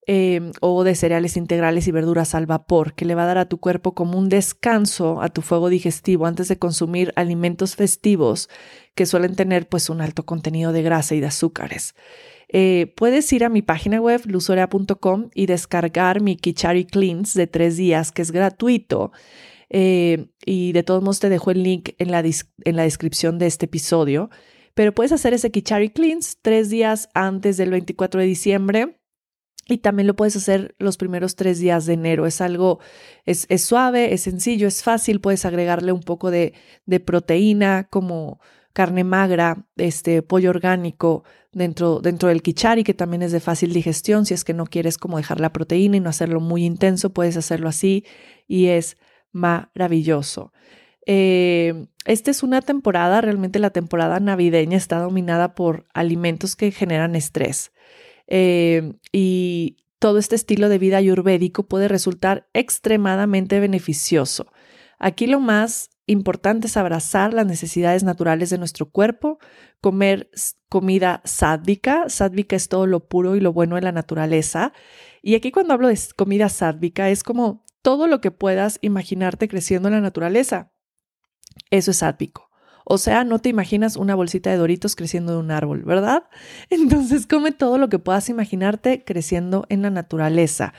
em, 0.07 0.53
o 0.61 0.85
de 0.85 0.95
cereales 0.95 1.37
integrales 1.37 1.89
y 1.89 1.93
verduras 1.93 2.35
al 2.35 2.47
vapor, 2.47 2.95
que 2.95 3.05
le 3.05 3.15
va 3.15 3.23
a 3.23 3.27
dar 3.27 3.39
a 3.39 3.49
tu 3.49 3.59
cuerpo 3.59 3.95
como 3.95 4.19
un 4.19 4.29
descanso 4.29 5.23
a 5.23 5.29
tu 5.31 5.41
fuego 5.41 5.69
digestivo 5.71 6.27
antes 6.27 6.49
de 6.49 6.59
consumir 6.59 7.13
alimentos 7.17 7.75
festivos 7.75 8.51
que 8.95 9.07
suelen 9.07 9.35
tener 9.35 9.69
pues 9.69 9.89
un 9.89 10.01
alto 10.03 10.27
contenido 10.27 10.73
de 10.73 10.83
grasa 10.83 11.15
y 11.15 11.21
de 11.21 11.27
azúcares. 11.27 11.95
Eh, 12.49 12.93
puedes 12.97 13.33
ir 13.33 13.45
a 13.45 13.49
mi 13.49 13.63
página 13.63 14.01
web 14.01 14.23
lusorea.com 14.27 15.31
y 15.35 15.47
descargar 15.47 16.21
mi 16.21 16.37
Kichari 16.37 16.85
Cleans 16.85 17.35
de 17.35 17.47
tres 17.47 17.77
días, 17.77 18.11
que 18.11 18.23
es 18.23 18.33
gratuito 18.33 19.13
eh, 19.71 20.27
y 20.45 20.73
de 20.73 20.83
todos 20.83 21.03
modos 21.03 21.21
te 21.21 21.29
dejo 21.29 21.53
el 21.53 21.63
link 21.63 21.91
en 21.99 22.11
la, 22.11 22.21
en 22.21 22.77
la 22.77 22.83
descripción 22.83 23.39
de 23.39 23.47
este 23.47 23.67
episodio. 23.67 24.29
Pero 24.75 24.95
puedes 24.95 25.13
hacer 25.13 25.33
ese 25.33 25.51
Kichari 25.51 25.91
Cleans 25.91 26.39
tres 26.43 26.71
días 26.71 27.09
antes 27.15 27.57
del 27.57 27.71
24 27.71 28.21
de 28.21 28.27
diciembre. 28.27 28.97
Y 29.69 29.79
también 29.79 30.09
lo 30.09 30.17
puedes 30.17 30.35
hacer 30.35 30.75
los 30.79 30.97
primeros 30.97 31.37
tres 31.37 31.61
días 31.61 31.87
de 31.87 31.93
enero. 31.93 32.27
Es 32.27 32.41
algo, 32.41 32.81
es, 33.25 33.47
es 33.49 33.63
suave, 33.63 34.13
es 34.13 34.23
sencillo, 34.23 34.67
es 34.67 34.83
fácil. 34.83 35.21
Puedes 35.21 35.45
agregarle 35.45 35.93
un 35.93 36.01
poco 36.01 36.33
de, 36.33 36.55
de 36.87 36.99
proteína 36.99 37.87
como 37.89 38.41
carne 38.73 39.05
magra, 39.05 39.67
este 39.77 40.23
pollo 40.23 40.51
orgánico 40.51 41.25
dentro, 41.53 42.01
dentro 42.01 42.29
del 42.29 42.43
kichari, 42.43 42.83
que 42.83 42.95
también 42.95 43.23
es 43.23 43.31
de 43.31 43.41
fácil 43.41 43.73
digestión. 43.73 44.27
Si 44.27 44.35
es 44.35 44.43
que 44.43 44.55
no 44.55 44.67
quieres 44.67 44.99
como 44.99 45.19
dejar 45.19 45.41
la 45.41 45.53
proteína 45.53 45.97
y 45.97 46.01
no 46.01 46.11
hacerlo 46.11 46.41
muy 46.41 46.65
intenso, 46.65 47.11
puedes 47.11 47.37
hacerlo 47.37 47.69
así 47.69 48.05
y 48.49 48.67
es 48.67 48.97
maravilloso. 49.33 50.53
Eh, 51.07 51.87
esta 52.05 52.31
es 52.31 52.43
una 52.43 52.63
temporada, 52.63 53.21
realmente 53.21 53.59
la 53.59 53.71
temporada 53.71 54.21
navideña 54.21 54.77
está 54.77 54.99
dominada 54.99 55.55
por 55.55 55.87
alimentos 55.93 56.57
que 56.57 56.71
generan 56.71 57.17
estrés. 57.17 57.73
Eh, 58.27 58.95
y 59.13 59.79
todo 59.99 60.19
este 60.19 60.35
estilo 60.35 60.69
de 60.69 60.79
vida 60.79 60.97
ayurvédico 60.97 61.65
puede 61.65 61.89
resultar 61.89 62.49
extremadamente 62.55 63.61
beneficioso. 63.61 64.47
Aquí 64.99 65.27
lo 65.27 65.41
más 65.41 65.91
importante 66.07 66.67
es 66.67 66.77
abrazar 66.77 67.33
las 67.35 67.47
necesidades 67.47 68.03
naturales 68.03 68.51
de 68.51 68.59
nuestro 68.59 68.91
cuerpo, 68.91 69.39
comer 69.81 70.31
comida 70.69 71.21
sádvica. 71.25 72.09
Sádvica 72.09 72.57
es 72.57 72.69
todo 72.69 72.87
lo 72.87 73.09
puro 73.09 73.37
y 73.37 73.41
lo 73.41 73.53
bueno 73.53 73.77
de 73.77 73.83
la 73.83 73.93
naturaleza. 73.93 74.73
Y 75.23 75.35
aquí 75.35 75.53
cuando 75.53 75.75
hablo 75.75 75.89
de 75.89 75.99
comida 76.17 76.49
sádvica 76.49 77.11
es 77.11 77.23
como 77.23 77.65
todo 77.83 78.07
lo 78.07 78.21
que 78.21 78.31
puedas 78.31 78.79
imaginarte 78.83 79.49
creciendo 79.49 79.89
en 79.89 79.95
la 79.95 80.01
naturaleza. 80.01 80.73
Eso 81.71 81.91
es 81.91 82.03
ático. 82.03 82.51
O 82.85 82.99
sea, 82.99 83.25
no 83.25 83.39
te 83.39 83.49
imaginas 83.49 83.97
una 83.97 84.15
bolsita 84.15 84.51
de 84.51 84.57
doritos 84.57 84.97
creciendo 84.97 85.35
en 85.35 85.39
un 85.39 85.51
árbol, 85.51 85.85
¿verdad? 85.85 86.25
Entonces 86.71 87.27
come 87.27 87.53
todo 87.53 87.79
lo 87.79 87.89
que 87.89 87.99
puedas 87.99 88.29
imaginarte 88.29 89.05
creciendo 89.05 89.65
en 89.69 89.83
la 89.83 89.91
naturaleza 89.91 90.75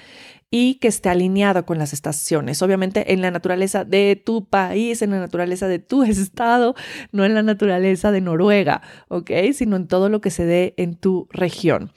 y 0.50 0.75
que 0.75 0.89
esté 0.89 1.08
alineado 1.08 1.65
con 1.65 1.77
las 1.77 1.93
estaciones. 1.93 2.62
Obviamente 2.62 3.13
en 3.13 3.22
la 3.22 3.31
naturaleza 3.31 3.86
de 3.86 4.22
tu 4.24 4.46
país, 4.46 5.01
en 5.01 5.12
la 5.12 5.20
naturaleza 5.20 5.70
de 5.70 5.79
tu 5.79 6.03
estado, 6.03 6.75
no 7.13 7.24
en 7.24 7.34
la 7.34 7.43
naturaleza 7.43 8.12
de 8.12 8.20
Noruega, 8.20 8.81
¿ok? 9.08 9.31
Sino 9.53 9.77
en 9.77 9.88
todo 9.88 10.10
lo 10.10 10.20
que 10.20 10.31
se 10.31 10.46
dé 10.46 10.74
en 10.75 10.96
tu 10.96 11.29
región. 11.31 11.93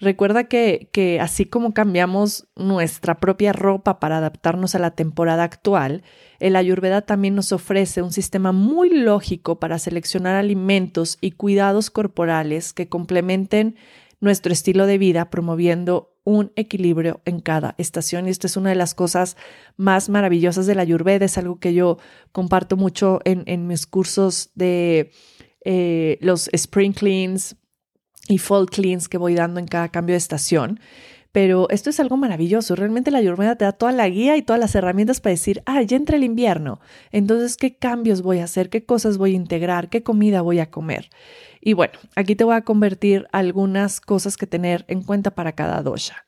Recuerda 0.00 0.44
que, 0.44 0.88
que 0.92 1.20
así 1.20 1.44
como 1.44 1.74
cambiamos 1.74 2.46
nuestra 2.54 3.18
propia 3.18 3.52
ropa 3.52 3.98
para 3.98 4.18
adaptarnos 4.18 4.74
a 4.74 4.78
la 4.78 4.92
temporada 4.92 5.42
actual, 5.42 6.02
el 6.38 6.54
Ayurveda 6.54 7.02
también 7.02 7.34
nos 7.34 7.50
ofrece 7.50 8.02
un 8.02 8.12
sistema 8.12 8.52
muy 8.52 8.90
lógico 8.90 9.58
para 9.58 9.78
seleccionar 9.78 10.36
alimentos 10.36 11.18
y 11.20 11.32
cuidados 11.32 11.90
corporales 11.90 12.72
que 12.72 12.88
complementen 12.88 13.76
nuestro 14.20 14.52
estilo 14.52 14.86
de 14.86 14.98
vida, 14.98 15.30
promoviendo 15.30 16.14
un 16.24 16.52
equilibrio 16.56 17.20
en 17.24 17.40
cada 17.40 17.74
estación. 17.78 18.26
Y 18.26 18.30
esta 18.30 18.46
es 18.46 18.56
una 18.56 18.68
de 18.68 18.76
las 18.76 18.94
cosas 18.94 19.36
más 19.76 20.08
maravillosas 20.08 20.66
del 20.66 20.78
Ayurveda. 20.78 21.24
Es 21.24 21.38
algo 21.38 21.58
que 21.58 21.74
yo 21.74 21.98
comparto 22.32 22.76
mucho 22.76 23.20
en, 23.24 23.44
en 23.46 23.66
mis 23.66 23.86
cursos 23.86 24.50
de 24.54 25.10
eh, 25.64 26.18
los 26.20 26.48
Spring 26.52 26.92
Cleans, 26.92 27.56
y 28.28 28.38
fall 28.38 28.66
cleans 28.66 29.08
que 29.08 29.18
voy 29.18 29.34
dando 29.34 29.58
en 29.58 29.66
cada 29.66 29.88
cambio 29.88 30.12
de 30.12 30.18
estación. 30.18 30.78
Pero 31.32 31.68
esto 31.70 31.90
es 31.90 32.00
algo 32.00 32.16
maravilloso. 32.16 32.74
Realmente 32.74 33.10
la 33.10 33.18
Ayurveda 33.18 33.56
te 33.56 33.64
da 33.64 33.72
toda 33.72 33.92
la 33.92 34.08
guía 34.08 34.36
y 34.36 34.42
todas 34.42 34.60
las 34.60 34.74
herramientas 34.74 35.20
para 35.20 35.32
decir, 35.32 35.62
ah, 35.66 35.82
ya 35.82 35.96
entra 35.96 36.16
el 36.16 36.24
invierno. 36.24 36.80
Entonces, 37.12 37.56
¿qué 37.56 37.76
cambios 37.76 38.22
voy 38.22 38.38
a 38.38 38.44
hacer? 38.44 38.70
¿Qué 38.70 38.84
cosas 38.84 39.18
voy 39.18 39.32
a 39.32 39.36
integrar? 39.36 39.90
¿Qué 39.90 40.02
comida 40.02 40.40
voy 40.40 40.58
a 40.58 40.70
comer? 40.70 41.10
Y 41.60 41.74
bueno, 41.74 41.98
aquí 42.16 42.34
te 42.34 42.44
voy 42.44 42.54
a 42.54 42.62
convertir 42.62 43.26
algunas 43.32 44.00
cosas 44.00 44.36
que 44.36 44.46
tener 44.46 44.84
en 44.88 45.02
cuenta 45.02 45.32
para 45.32 45.52
cada 45.52 45.82
dosha. 45.82 46.24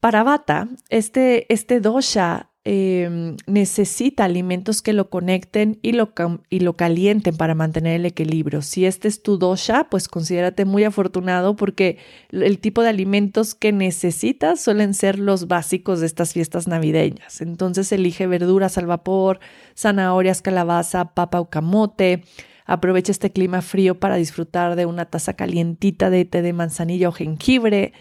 Para 0.00 0.24
Vata, 0.24 0.68
este, 0.88 1.52
este 1.52 1.80
dosha 1.80 2.50
Em, 2.68 3.36
necesita 3.46 4.24
alimentos 4.24 4.82
que 4.82 4.92
lo 4.92 5.08
conecten 5.08 5.78
y 5.82 5.92
lo, 5.92 6.12
y 6.50 6.58
lo 6.58 6.72
calienten 6.72 7.36
para 7.36 7.54
mantener 7.54 7.94
el 7.94 8.06
equilibrio. 8.06 8.60
Si 8.60 8.86
este 8.86 9.06
es 9.06 9.22
tu 9.22 9.38
dosha, 9.38 9.88
pues 9.88 10.08
considérate 10.08 10.64
muy 10.64 10.82
afortunado 10.82 11.54
porque 11.54 11.98
el 12.32 12.58
tipo 12.58 12.82
de 12.82 12.88
alimentos 12.88 13.54
que 13.54 13.70
necesitas 13.70 14.60
suelen 14.60 14.94
ser 14.94 15.20
los 15.20 15.46
básicos 15.46 16.00
de 16.00 16.06
estas 16.06 16.32
fiestas 16.32 16.66
navideñas. 16.66 17.40
Entonces 17.40 17.92
elige 17.92 18.26
verduras 18.26 18.78
al 18.78 18.86
vapor, 18.86 19.38
zanahorias, 19.78 20.42
calabaza, 20.42 21.14
papa 21.14 21.38
o 21.38 21.48
camote. 21.48 22.24
Aprovecha 22.64 23.12
este 23.12 23.30
clima 23.30 23.62
frío 23.62 24.00
para 24.00 24.16
disfrutar 24.16 24.74
de 24.74 24.86
una 24.86 25.04
taza 25.04 25.34
calientita 25.34 26.10
de 26.10 26.24
té 26.24 26.42
de 26.42 26.52
manzanilla 26.52 27.10
o 27.10 27.12
jengibre. 27.12 27.92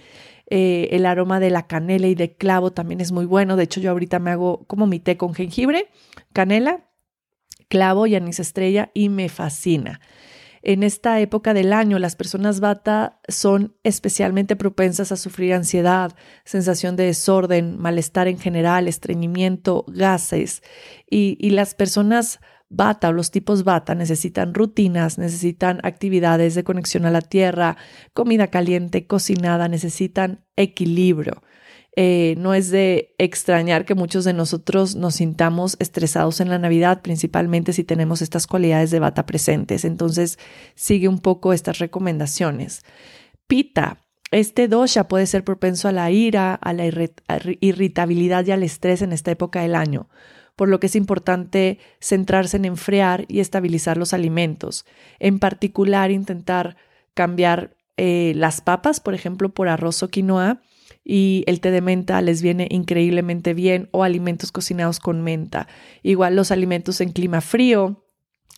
Eh, 0.47 0.89
el 0.91 1.05
aroma 1.05 1.39
de 1.39 1.49
la 1.49 1.67
canela 1.67 2.07
y 2.07 2.15
de 2.15 2.35
clavo 2.35 2.71
también 2.71 3.01
es 3.01 3.11
muy 3.11 3.25
bueno. 3.25 3.55
De 3.55 3.63
hecho, 3.63 3.79
yo 3.79 3.91
ahorita 3.91 4.19
me 4.19 4.31
hago 4.31 4.65
como 4.67 4.87
mi 4.87 4.99
té 4.99 5.17
con 5.17 5.33
jengibre, 5.33 5.87
canela, 6.33 6.85
clavo 7.67 8.07
y 8.07 8.15
anís 8.15 8.39
estrella 8.39 8.91
y 8.93 9.09
me 9.09 9.29
fascina. 9.29 9.99
En 10.61 10.81
esta 10.81 11.19
época 11.19 11.53
del 11.53 11.73
año, 11.73 11.99
las 11.99 12.15
personas 12.15 12.59
bata 12.59 13.19
son 13.27 13.75
especialmente 13.83 14.55
propensas 14.55 15.11
a 15.11 15.15
sufrir 15.15 15.53
ansiedad, 15.53 16.15
sensación 16.43 16.95
de 16.95 17.05
desorden, 17.05 17.77
malestar 17.77 18.27
en 18.27 18.39
general, 18.39 18.87
estreñimiento, 18.87 19.85
gases. 19.87 20.63
Y, 21.07 21.37
y 21.39 21.51
las 21.51 21.75
personas 21.75 22.39
bata 22.75 23.09
o 23.09 23.13
los 23.13 23.31
tipos 23.31 23.63
bata 23.63 23.95
necesitan 23.95 24.53
rutinas, 24.53 25.17
necesitan 25.17 25.79
actividades 25.83 26.55
de 26.55 26.63
conexión 26.63 27.05
a 27.05 27.11
la 27.11 27.21
tierra, 27.21 27.77
comida 28.13 28.47
caliente, 28.47 29.07
cocinada, 29.07 29.67
necesitan 29.67 30.43
equilibrio. 30.55 31.41
Eh, 31.97 32.35
no 32.37 32.53
es 32.53 32.71
de 32.71 33.15
extrañar 33.17 33.85
que 33.85 33.95
muchos 33.95 34.25
de 34.25 34.33
nosotros 34.33 34.95
nos 34.95 35.15
sintamos 35.15 35.77
estresados 35.79 36.41
en 36.41 36.49
la 36.49 36.59
Navidad, 36.59 37.01
principalmente 37.01 37.71
si 37.71 37.85
tenemos 37.85 38.21
estas 38.21 38.47
cualidades 38.47 38.91
de 38.91 38.99
bata 38.99 39.25
presentes. 39.25 39.85
Entonces, 39.85 40.37
sigue 40.75 41.07
un 41.07 41.19
poco 41.19 41.53
estas 41.53 41.79
recomendaciones. 41.79 42.83
Pita. 43.47 44.01
Este 44.31 44.67
dosha 44.67 45.07
puede 45.07 45.27
ser 45.27 45.45
propenso 45.45 45.87
a 45.87 45.93
la 45.93 46.11
ira, 46.11 46.55
a 46.55 46.73
la 46.73 46.85
irritabilidad 47.61 48.45
y 48.45 48.51
al 48.51 48.63
estrés 48.63 49.01
en 49.01 49.13
esta 49.13 49.31
época 49.31 49.61
del 49.61 49.75
año 49.75 50.09
por 50.55 50.69
lo 50.69 50.79
que 50.79 50.87
es 50.87 50.95
importante 50.95 51.79
centrarse 51.99 52.57
en 52.57 52.65
enfriar 52.65 53.25
y 53.27 53.39
estabilizar 53.39 53.97
los 53.97 54.13
alimentos. 54.13 54.85
En 55.19 55.39
particular, 55.39 56.11
intentar 56.11 56.77
cambiar 57.13 57.75
eh, 57.97 58.33
las 58.35 58.61
papas, 58.61 58.99
por 58.99 59.13
ejemplo, 59.13 59.49
por 59.49 59.67
arroz 59.67 60.03
o 60.03 60.09
quinoa, 60.09 60.61
y 61.03 61.43
el 61.47 61.61
té 61.61 61.71
de 61.71 61.81
menta 61.81 62.21
les 62.21 62.41
viene 62.41 62.67
increíblemente 62.71 63.53
bien, 63.53 63.89
o 63.91 64.03
alimentos 64.03 64.51
cocinados 64.51 64.99
con 64.99 65.21
menta. 65.21 65.67
Igual 66.03 66.35
los 66.35 66.51
alimentos 66.51 66.99
en 67.01 67.11
clima 67.11 67.41
frío, 67.41 68.04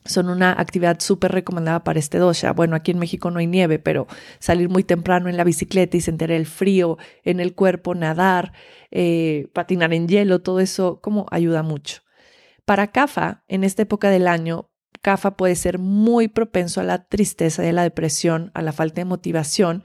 son 0.06 0.30
una 0.30 0.51
actividad 0.51 1.00
súper 1.00 1.32
recomendada 1.32 1.84
para 1.84 2.00
este 2.00 2.18
dosha. 2.18 2.54
Bueno, 2.54 2.75
aquí 2.75 2.92
en 2.92 3.00
México 3.00 3.32
no 3.32 3.39
hay 3.39 3.48
nieve, 3.48 3.80
pero 3.80 4.08
salir 4.39 4.70
muy 4.70 4.84
temprano 4.84 5.30
en 5.30 5.38
la 5.38 5.44
bicicleta 5.44 5.98
y 5.98 6.01
sentir 6.01 6.32
el 6.32 6.46
frío 6.46 6.98
en 7.24 7.39
el 7.39 7.54
cuerpo, 7.56 7.96
nadar, 7.96 8.54
eh, 8.92 9.48
patinar 9.54 9.94
en 9.94 10.08
hielo, 10.08 10.42
todo 10.42 10.60
eso 10.60 11.01
como 11.01 11.25
ayuda 11.32 11.63
mucho. 11.63 12.01
Para 12.66 12.92
CAFA, 12.92 13.44
en 13.48 13.63
esta 13.63 13.84
época 13.84 14.10
del 14.10 14.27
año, 14.27 14.70
CAFA 15.01 15.38
puede 15.38 15.56
ser 15.56 15.80
muy 15.80 16.27
propenso 16.27 16.82
a 16.82 16.84
la 16.84 17.08
tristeza 17.08 17.63
y 17.63 17.70
a 17.70 17.74
la 17.74 17.84
depresión, 17.84 18.51
a 18.54 18.62
la 18.62 18.74
falta 18.74 19.01
de 19.01 19.06
motivación, 19.06 19.84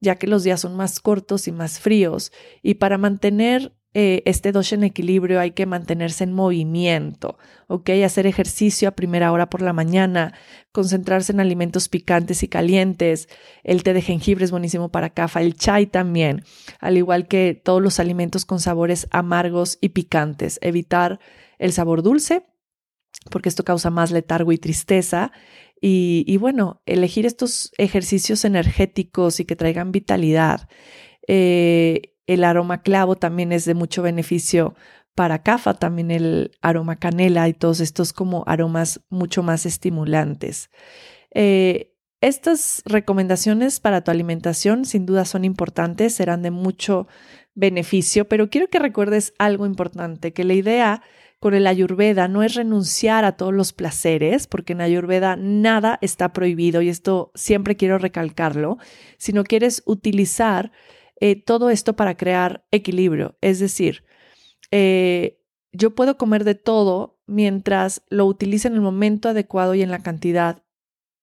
ya 0.00 0.16
que 0.16 0.26
los 0.26 0.42
días 0.42 0.60
son 0.60 0.76
más 0.76 1.00
cortos 1.00 1.48
y 1.48 1.52
más 1.52 1.78
fríos. 1.78 2.32
Y 2.62 2.74
para 2.74 2.98
mantener 2.98 3.76
eh, 3.96 4.22
este 4.26 4.50
dosha 4.50 4.74
en 4.74 4.82
equilibrio 4.82 5.38
hay 5.38 5.52
que 5.52 5.66
mantenerse 5.66 6.24
en 6.24 6.32
movimiento, 6.32 7.38
¿ok? 7.68 7.90
Hacer 8.04 8.26
ejercicio 8.26 8.88
a 8.88 8.96
primera 8.96 9.30
hora 9.30 9.48
por 9.48 9.62
la 9.62 9.72
mañana, 9.72 10.34
concentrarse 10.72 11.30
en 11.30 11.38
alimentos 11.38 11.88
picantes 11.88 12.42
y 12.42 12.48
calientes. 12.48 13.28
El 13.62 13.84
té 13.84 13.92
de 13.94 14.02
jengibre 14.02 14.44
es 14.44 14.50
buenísimo 14.50 14.88
para 14.88 15.10
CAFA, 15.10 15.42
el 15.42 15.54
chai 15.54 15.86
también, 15.86 16.42
al 16.80 16.98
igual 16.98 17.28
que 17.28 17.54
todos 17.54 17.80
los 17.80 18.00
alimentos 18.00 18.44
con 18.44 18.58
sabores 18.58 19.06
amargos 19.12 19.78
y 19.80 19.90
picantes. 19.90 20.58
Evitar 20.60 21.20
el 21.60 21.72
sabor 21.72 22.02
dulce, 22.02 22.46
porque 23.30 23.48
esto 23.48 23.64
causa 23.64 23.90
más 23.90 24.10
letargo 24.10 24.50
y 24.50 24.58
tristeza. 24.58 25.30
Y, 25.86 26.38
bueno, 26.38 26.80
elegir 26.86 27.26
estos 27.26 27.70
ejercicios 27.76 28.46
energéticos 28.46 29.38
y 29.38 29.44
que 29.44 29.54
traigan 29.54 29.92
vitalidad. 29.92 30.66
Eh, 31.28 32.13
el 32.26 32.44
aroma 32.44 32.82
clavo 32.82 33.16
también 33.16 33.52
es 33.52 33.64
de 33.64 33.74
mucho 33.74 34.02
beneficio 34.02 34.74
para 35.14 35.42
CAFA, 35.42 35.74
también 35.74 36.10
el 36.10 36.52
aroma 36.60 36.96
canela 36.96 37.48
y 37.48 37.54
todos 37.54 37.80
estos 37.80 38.12
como 38.12 38.44
aromas 38.46 39.00
mucho 39.08 39.42
más 39.42 39.66
estimulantes. 39.66 40.70
Eh, 41.32 41.92
estas 42.20 42.82
recomendaciones 42.86 43.80
para 43.80 44.02
tu 44.02 44.10
alimentación 44.10 44.86
sin 44.86 45.06
duda 45.06 45.24
son 45.24 45.44
importantes, 45.44 46.14
serán 46.14 46.42
de 46.42 46.50
mucho 46.50 47.06
beneficio, 47.54 48.26
pero 48.26 48.50
quiero 48.50 48.68
que 48.68 48.78
recuerdes 48.78 49.34
algo 49.38 49.66
importante, 49.66 50.32
que 50.32 50.44
la 50.44 50.54
idea 50.54 51.02
con 51.38 51.52
el 51.52 51.66
ayurveda 51.66 52.26
no 52.26 52.42
es 52.42 52.54
renunciar 52.54 53.26
a 53.26 53.36
todos 53.36 53.52
los 53.52 53.74
placeres, 53.74 54.46
porque 54.46 54.72
en 54.72 54.80
ayurveda 54.80 55.36
nada 55.36 55.98
está 56.00 56.32
prohibido 56.32 56.80
y 56.80 56.88
esto 56.88 57.30
siempre 57.34 57.76
quiero 57.76 57.98
recalcarlo, 57.98 58.78
sino 59.18 59.44
quieres 59.44 59.82
utilizar 59.84 60.72
eh, 61.24 61.36
todo 61.36 61.70
esto 61.70 61.96
para 61.96 62.18
crear 62.18 62.66
equilibrio. 62.70 63.38
Es 63.40 63.58
decir, 63.58 64.04
eh, 64.70 65.40
yo 65.72 65.94
puedo 65.94 66.18
comer 66.18 66.44
de 66.44 66.54
todo 66.54 67.18
mientras 67.26 68.02
lo 68.10 68.26
utilice 68.26 68.68
en 68.68 68.74
el 68.74 68.82
momento 68.82 69.30
adecuado 69.30 69.74
y 69.74 69.80
en 69.80 69.90
la 69.90 70.02
cantidad 70.02 70.64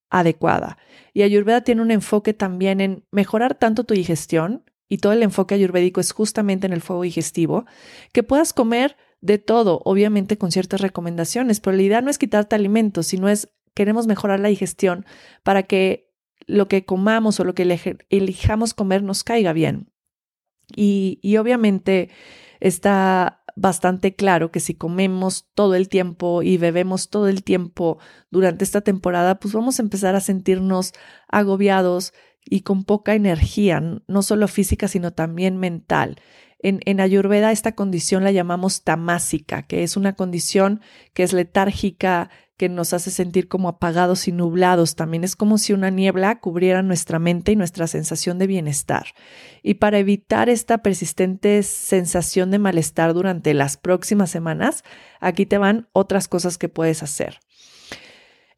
adecuada. 0.09 0.79
Y 1.13 1.21
Ayurveda 1.21 1.61
tiene 1.61 1.83
un 1.83 1.91
enfoque 1.91 2.33
también 2.33 2.81
en 2.81 3.05
mejorar 3.11 3.53
tanto 3.53 3.83
tu 3.83 3.93
digestión, 3.93 4.63
y 4.89 4.97
todo 4.97 5.13
el 5.13 5.21
enfoque 5.21 5.53
ayurvédico 5.53 6.01
es 6.01 6.13
justamente 6.13 6.65
en 6.65 6.73
el 6.73 6.81
fuego 6.81 7.03
digestivo, 7.03 7.67
que 8.11 8.23
puedas 8.23 8.53
comer 8.53 8.97
de 9.21 9.37
todo, 9.37 9.83
obviamente 9.85 10.39
con 10.39 10.51
ciertas 10.51 10.81
recomendaciones, 10.81 11.59
pero 11.59 11.77
la 11.77 11.83
idea 11.83 12.01
no 12.01 12.09
es 12.09 12.17
quitarte 12.17 12.55
alimentos, 12.55 13.05
sino 13.05 13.29
es 13.29 13.49
queremos 13.75 14.07
mejorar 14.07 14.39
la 14.39 14.49
digestión 14.49 15.05
para 15.43 15.61
que 15.61 16.11
lo 16.47 16.67
que 16.67 16.85
comamos 16.85 17.39
o 17.39 17.43
lo 17.43 17.53
que 17.53 17.63
elijamos 18.09 18.73
comer 18.73 19.03
nos 19.03 19.23
caiga 19.23 19.53
bien. 19.53 19.90
Y, 20.75 21.37
obviamente 21.37 22.09
está 22.59 23.43
bastante 23.55 24.15
claro 24.15 24.51
que 24.51 24.59
si 24.59 24.75
comemos 24.75 25.49
todo 25.55 25.75
el 25.75 25.89
tiempo 25.89 26.41
y 26.41 26.57
bebemos 26.57 27.09
todo 27.09 27.27
el 27.27 27.43
tiempo 27.43 27.99
durante 28.29 28.63
esta 28.63 28.81
temporada, 28.81 29.39
pues 29.39 29.53
vamos 29.53 29.79
a 29.79 29.81
empezar 29.81 30.15
a 30.15 30.21
sentirnos 30.21 30.93
agobiados 31.27 32.13
y 32.45 32.61
con 32.61 32.83
poca 32.83 33.13
energía, 33.13 33.81
no 34.07 34.21
solo 34.21 34.47
física, 34.47 34.87
sino 34.87 35.11
también 35.11 35.57
mental. 35.57 36.21
En, 36.59 36.79
en, 36.85 36.99
Ayurveda 36.99 37.51
esta 37.51 37.73
condición 37.73 38.23
la 38.23 38.31
llamamos 38.31 38.83
tamásica, 38.83 39.63
que 39.63 39.83
es 39.83 39.97
una 39.97 40.13
condición 40.13 40.81
que 41.13 41.23
es 41.23 41.33
letárgica, 41.33 42.29
que 42.61 42.69
nos 42.69 42.93
hace 42.93 43.09
sentir 43.09 43.47
como 43.47 43.69
apagados 43.69 44.27
y 44.27 44.31
nublados. 44.31 44.95
También 44.95 45.23
es 45.23 45.35
como 45.35 45.57
si 45.57 45.73
una 45.73 45.89
niebla 45.89 46.39
cubriera 46.39 46.83
nuestra 46.83 47.17
mente 47.17 47.53
y 47.53 47.55
nuestra 47.55 47.87
sensación 47.87 48.37
de 48.37 48.45
bienestar. 48.45 49.15
Y 49.63 49.73
para 49.73 49.97
evitar 49.97 50.47
esta 50.47 50.83
persistente 50.83 51.63
sensación 51.63 52.51
de 52.51 52.59
malestar 52.59 53.15
durante 53.15 53.55
las 53.55 53.77
próximas 53.77 54.29
semanas, 54.29 54.83
aquí 55.19 55.47
te 55.47 55.57
van 55.57 55.87
otras 55.91 56.27
cosas 56.27 56.59
que 56.59 56.69
puedes 56.69 57.01
hacer. 57.01 57.39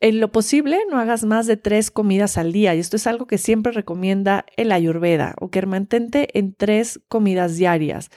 En 0.01 0.19
lo 0.19 0.33
posible, 0.33 0.79
no 0.91 0.97
hagas 0.97 1.23
más 1.23 1.47
de 1.47 1.55
tres 1.55 1.89
comidas 1.89 2.37
al 2.37 2.51
día, 2.51 2.75
y 2.75 2.79
esto 2.79 2.97
es 2.97 3.07
algo 3.07 3.25
que 3.25 3.37
siempre 3.37 3.71
recomienda 3.71 4.45
el 4.57 4.73
Ayurveda, 4.73 5.33
o 5.39 5.49
que 5.49 5.65
mantente 5.65 6.37
en 6.37 6.53
tres 6.53 6.99
comidas 7.07 7.55
diarias. 7.55 8.09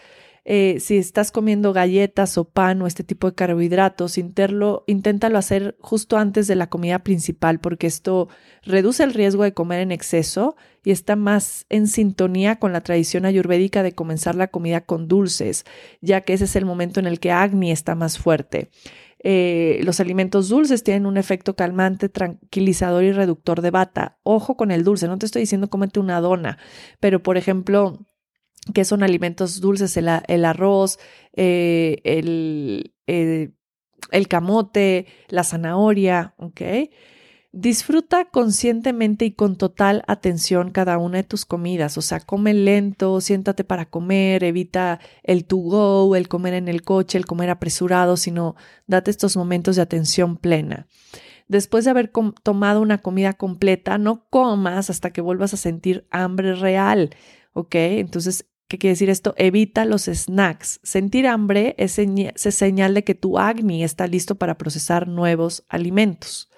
Eh, 0.49 0.79
si 0.79 0.97
estás 0.97 1.33
comiendo 1.33 1.73
galletas 1.73 2.39
o 2.39 2.45
pan 2.45 2.81
o 2.81 2.87
este 2.87 3.03
tipo 3.03 3.29
de 3.29 3.35
carbohidratos, 3.35 4.17
inténtalo 4.17 5.39
hacer 5.39 5.77
justo 5.81 6.19
antes 6.19 6.47
de 6.47 6.55
la 6.55 6.69
comida 6.69 7.01
principal 7.01 7.59
porque 7.59 7.89
esto 7.89 8.29
reduce 8.63 9.03
el 9.03 9.13
riesgo 9.13 9.43
de 9.43 9.55
comer 9.55 9.81
en 9.81 9.91
exceso 9.91 10.55
y 10.85 10.93
está 10.93 11.17
más 11.17 11.67
en 11.69 11.89
sintonía 11.89 12.61
con 12.61 12.73
la 12.73 12.83
tradición 12.83 13.25
ayurvédica 13.25 13.83
de 13.83 13.97
comenzar 13.97 14.37
la 14.37 14.47
comida 14.47 14.83
con 14.83 15.09
dulces, 15.09 15.65
ya 16.01 16.21
que 16.21 16.35
ese 16.35 16.45
es 16.45 16.55
el 16.55 16.65
momento 16.65 17.01
en 17.01 17.07
el 17.07 17.19
que 17.19 17.33
Agni 17.33 17.73
está 17.73 17.97
más 17.97 18.17
fuerte. 18.17 18.71
Eh, 19.19 19.81
los 19.83 19.99
alimentos 19.99 20.49
dulces 20.49 20.85
tienen 20.85 21.07
un 21.07 21.17
efecto 21.17 21.57
calmante, 21.57 22.09
tranquilizador 22.09 23.03
y 23.03 23.11
reductor 23.11 23.63
de 23.63 23.73
bata. 23.73 24.19
Ojo 24.23 24.57
con 24.57 24.71
el 24.71 24.85
dulce, 24.85 25.09
no 25.09 25.19
te 25.19 25.27
estoy 25.27 25.41
diciendo 25.41 25.69
cómete 25.71 25.99
una 25.99 26.21
dona, 26.21 26.59
pero 27.01 27.21
por 27.21 27.37
ejemplo, 27.37 28.06
que 28.75 28.85
son 28.85 29.03
alimentos 29.03 29.61
dulces, 29.61 29.97
el, 29.97 30.09
arroz, 30.45 30.99
eh, 31.35 31.99
el, 32.05 32.95
el, 33.07 34.29
camote, 34.29 35.07
la 35.29 35.45
zanahoria, 35.45 36.35
¿ok? 36.39 36.63
Disfruta 37.53 38.27
conscientemente 38.27 39.25
y 39.25 39.33
con 39.33 39.57
total 39.57 40.03
atención 40.09 40.71
cada 40.71 40.99
una 40.99 41.19
de 41.19 41.25
tus 41.25 41.47
comidas, 41.47 41.97
o 41.97 42.03
sea, 42.03 42.21
come 42.21 42.53
lento, 42.53 43.21
siéntate 43.21 43.65
para 43.65 43.89
comer, 43.89 44.45
evita 44.45 45.01
el 45.23 45.47
to 45.47 45.57
go, 45.57 46.17
el 46.17 46.29
comer 46.29 46.55
en 46.55 46.69
el 46.69 46.83
coche, 46.83 47.17
el 47.17 47.25
comer 47.25 47.49
apresurado, 47.49 48.19
sino 48.19 48.57
date 48.87 49.11
estos 49.11 49.37
momentos 49.37 49.77
de 49.77 49.83
atención 49.83 50.37
plena. 50.37 50.87
Después 51.49 51.85
de 51.85 51.93
haber 51.93 52.11
tomado 52.43 52.83
una 52.83 52.99
comida 52.99 53.33
completa, 53.33 53.97
no 53.99 54.27
comas 54.29 54.91
hasta 54.91 55.11
que 55.13 55.21
vuelvas 55.21 55.55
a 55.55 55.57
sentir 55.57 56.07
hambre 56.11 56.57
real, 56.57 57.11
¿ok? 57.53 57.75
Entonces 57.75 58.47
¿Qué 58.69 58.79
quiere 58.79 58.95
decir 58.95 59.11
esto? 59.11 59.35
Evita 59.37 59.85
los 59.85 60.07
snacks. 60.07 60.81
Sentir 60.83 61.29
hambre 61.29 61.77
es, 61.79 62.01
señal 62.55 62.95
de 62.95 63.05
que 63.05 63.15
tu 63.15 63.39
acné 63.39 63.85
está 63.85 64.09
listo 64.09 64.35
para 64.35 64.59
procesar 64.59 65.07
nuevos 65.07 65.65
alimentos. 65.69 66.51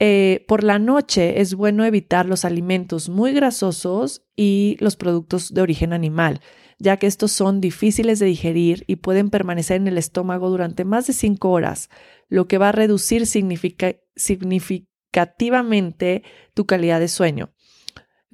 Eh, 0.00 0.44
por 0.46 0.62
la 0.62 0.78
noche 0.78 1.40
es 1.40 1.54
bueno 1.54 1.84
evitar 1.84 2.26
los 2.26 2.44
alimentos 2.44 3.08
muy 3.08 3.32
grasosos 3.32 4.22
y 4.36 4.76
los 4.80 4.94
productos 4.96 5.52
de 5.52 5.62
origen 5.62 5.92
animal, 5.92 6.40
ya 6.78 6.98
que 6.98 7.08
estos 7.08 7.32
son 7.32 7.60
difíciles 7.60 8.20
de 8.20 8.26
digerir 8.26 8.84
y 8.86 8.96
pueden 8.96 9.30
permanecer 9.30 9.78
en 9.78 9.88
el 9.88 9.98
estómago 9.98 10.50
durante 10.50 10.84
más 10.84 11.06
de 11.06 11.14
cinco 11.14 11.50
horas, 11.50 11.88
lo 12.28 12.46
que 12.46 12.58
va 12.58 12.68
a 12.68 12.72
reducir 12.72 13.26
significativamente 13.26 16.22
tu 16.54 16.66
calidad 16.66 17.00
de 17.00 17.08
sueño. 17.08 17.50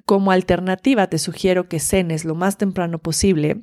Como 0.05 0.31
alternativa, 0.31 1.07
te 1.09 1.19
sugiero 1.19 1.69
que 1.69 1.81
cenes 1.81 2.25
lo 2.25 2.35
más 2.35 2.59
temprano 2.59 2.99
posible 2.99 3.63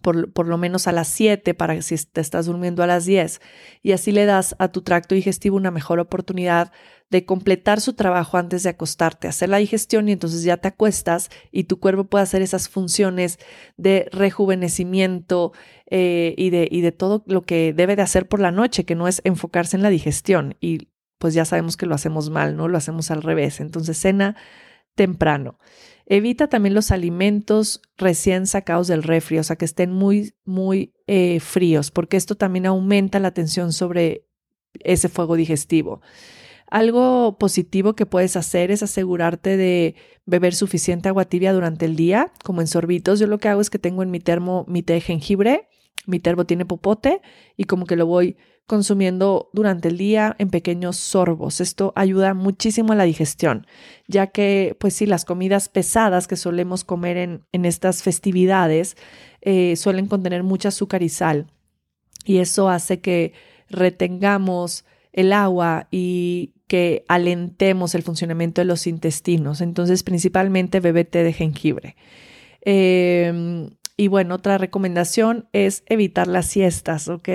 por, 0.00 0.32
por, 0.32 0.48
lo 0.48 0.56
menos 0.56 0.88
a 0.88 0.92
las 0.92 1.08
7 1.08 1.54
para 1.54 1.80
si 1.82 1.96
te 1.96 2.20
estás 2.20 2.46
durmiendo 2.46 2.82
a 2.82 2.86
las 2.86 3.04
10 3.04 3.40
y 3.82 3.92
así 3.92 4.10
le 4.10 4.24
das 4.24 4.56
a 4.58 4.68
tu 4.68 4.82
tracto 4.82 5.14
digestivo 5.14 5.56
una 5.56 5.70
mejor 5.70 6.00
oportunidad 6.00 6.72
de 7.10 7.26
completar 7.26 7.80
su 7.82 7.92
trabajo 7.92 8.38
antes 8.38 8.62
de 8.62 8.70
acostarte, 8.70 9.28
hacer 9.28 9.50
la 9.50 9.58
digestión 9.58 10.08
y 10.08 10.12
entonces 10.12 10.44
ya 10.44 10.56
te 10.56 10.68
acuestas 10.68 11.28
y 11.50 11.64
tu 11.64 11.78
cuerpo 11.78 12.04
puede 12.04 12.22
hacer 12.22 12.40
esas 12.40 12.70
funciones 12.70 13.38
de 13.76 14.08
rejuvenecimiento 14.12 15.52
eh, 15.90 16.34
y, 16.38 16.48
de, 16.48 16.68
y 16.70 16.80
de 16.80 16.92
todo 16.92 17.22
lo 17.26 17.42
que 17.42 17.74
debe 17.74 17.96
de 17.96 18.02
hacer 18.02 18.28
por 18.28 18.40
la 18.40 18.50
noche, 18.50 18.84
que 18.84 18.94
no 18.94 19.08
es 19.08 19.20
enfocarse 19.24 19.76
en 19.76 19.82
la 19.82 19.90
digestión 19.90 20.56
y 20.58 20.88
pues 21.18 21.34
ya 21.34 21.44
sabemos 21.44 21.76
que 21.76 21.86
lo 21.86 21.94
hacemos 21.94 22.30
mal, 22.30 22.56
¿no? 22.56 22.66
Lo 22.66 22.78
hacemos 22.78 23.12
al 23.12 23.22
revés. 23.22 23.60
Entonces 23.60 23.96
cena 23.96 24.34
temprano. 24.94 25.58
Evita 26.06 26.48
también 26.48 26.74
los 26.74 26.90
alimentos 26.90 27.80
recién 27.96 28.46
sacados 28.46 28.88
del 28.88 29.02
refri, 29.02 29.38
o 29.38 29.44
sea, 29.44 29.56
que 29.56 29.64
estén 29.64 29.92
muy, 29.92 30.34
muy 30.44 30.92
eh, 31.06 31.40
fríos, 31.40 31.90
porque 31.90 32.16
esto 32.16 32.34
también 32.34 32.66
aumenta 32.66 33.18
la 33.20 33.32
tensión 33.32 33.72
sobre 33.72 34.26
ese 34.80 35.08
fuego 35.08 35.36
digestivo. 35.36 36.00
Algo 36.72 37.36
positivo 37.38 37.94
que 37.94 38.06
puedes 38.06 38.34
hacer 38.36 38.70
es 38.70 38.82
asegurarte 38.82 39.56
de 39.56 39.94
beber 40.24 40.54
suficiente 40.54 41.08
agua 41.08 41.26
tibia 41.26 41.52
durante 41.52 41.84
el 41.84 41.96
día, 41.96 42.32
como 42.44 42.62
en 42.62 42.66
sorbitos. 42.66 43.20
Yo 43.20 43.26
lo 43.26 43.38
que 43.38 43.48
hago 43.48 43.60
es 43.60 43.68
que 43.68 43.78
tengo 43.78 44.02
en 44.02 44.10
mi 44.10 44.20
termo 44.20 44.64
mi 44.68 44.82
té 44.82 44.94
de 44.94 45.00
jengibre, 45.02 45.68
mi 46.06 46.18
termo 46.18 46.46
tiene 46.46 46.64
popote 46.64 47.20
y 47.56 47.64
como 47.64 47.84
que 47.86 47.96
lo 47.96 48.06
voy 48.06 48.36
consumiendo 48.72 49.50
durante 49.52 49.88
el 49.88 49.98
día 49.98 50.34
en 50.38 50.48
pequeños 50.48 50.96
sorbos. 50.96 51.60
Esto 51.60 51.92
ayuda 51.94 52.32
muchísimo 52.32 52.94
a 52.94 52.96
la 52.96 53.04
digestión, 53.04 53.66
ya 54.08 54.28
que, 54.28 54.78
pues 54.80 54.94
sí, 54.94 55.04
las 55.04 55.26
comidas 55.26 55.68
pesadas 55.68 56.26
que 56.26 56.36
solemos 56.36 56.82
comer 56.82 57.18
en, 57.18 57.42
en 57.52 57.66
estas 57.66 58.02
festividades 58.02 58.96
eh, 59.42 59.76
suelen 59.76 60.06
contener 60.06 60.42
mucha 60.42 60.70
azúcar 60.70 61.02
y 61.02 61.10
sal. 61.10 61.48
Y 62.24 62.38
eso 62.38 62.70
hace 62.70 63.02
que 63.02 63.34
retengamos 63.68 64.86
el 65.12 65.34
agua 65.34 65.86
y 65.90 66.54
que 66.66 67.04
alentemos 67.08 67.94
el 67.94 68.02
funcionamiento 68.02 68.62
de 68.62 68.64
los 68.64 68.86
intestinos. 68.86 69.60
Entonces, 69.60 70.02
principalmente 70.02 70.80
bebete 70.80 71.22
de 71.22 71.34
jengibre. 71.34 71.94
Eh, 72.62 73.68
y 73.96 74.08
bueno, 74.08 74.36
otra 74.36 74.58
recomendación 74.58 75.48
es 75.52 75.84
evitar 75.86 76.26
las 76.26 76.46
siestas, 76.46 77.08
¿ok? 77.08 77.28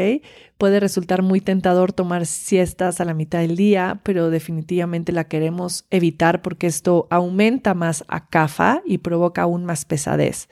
Puede 0.57 0.79
resultar 0.79 1.21
muy 1.21 1.39
tentador 1.39 1.93
tomar 1.93 2.25
siestas 2.25 2.99
a 2.99 3.05
la 3.05 3.13
mitad 3.13 3.39
del 3.39 3.55
día, 3.55 4.01
pero 4.03 4.29
definitivamente 4.31 5.11
la 5.11 5.25
queremos 5.25 5.85
evitar 5.91 6.41
porque 6.41 6.67
esto 6.67 7.07
aumenta 7.11 7.73
más 7.73 8.03
a 8.07 8.27
CAFA 8.27 8.81
y 8.85 8.97
provoca 8.97 9.43
aún 9.43 9.65
más 9.65 9.85
pesadez. 9.85 10.49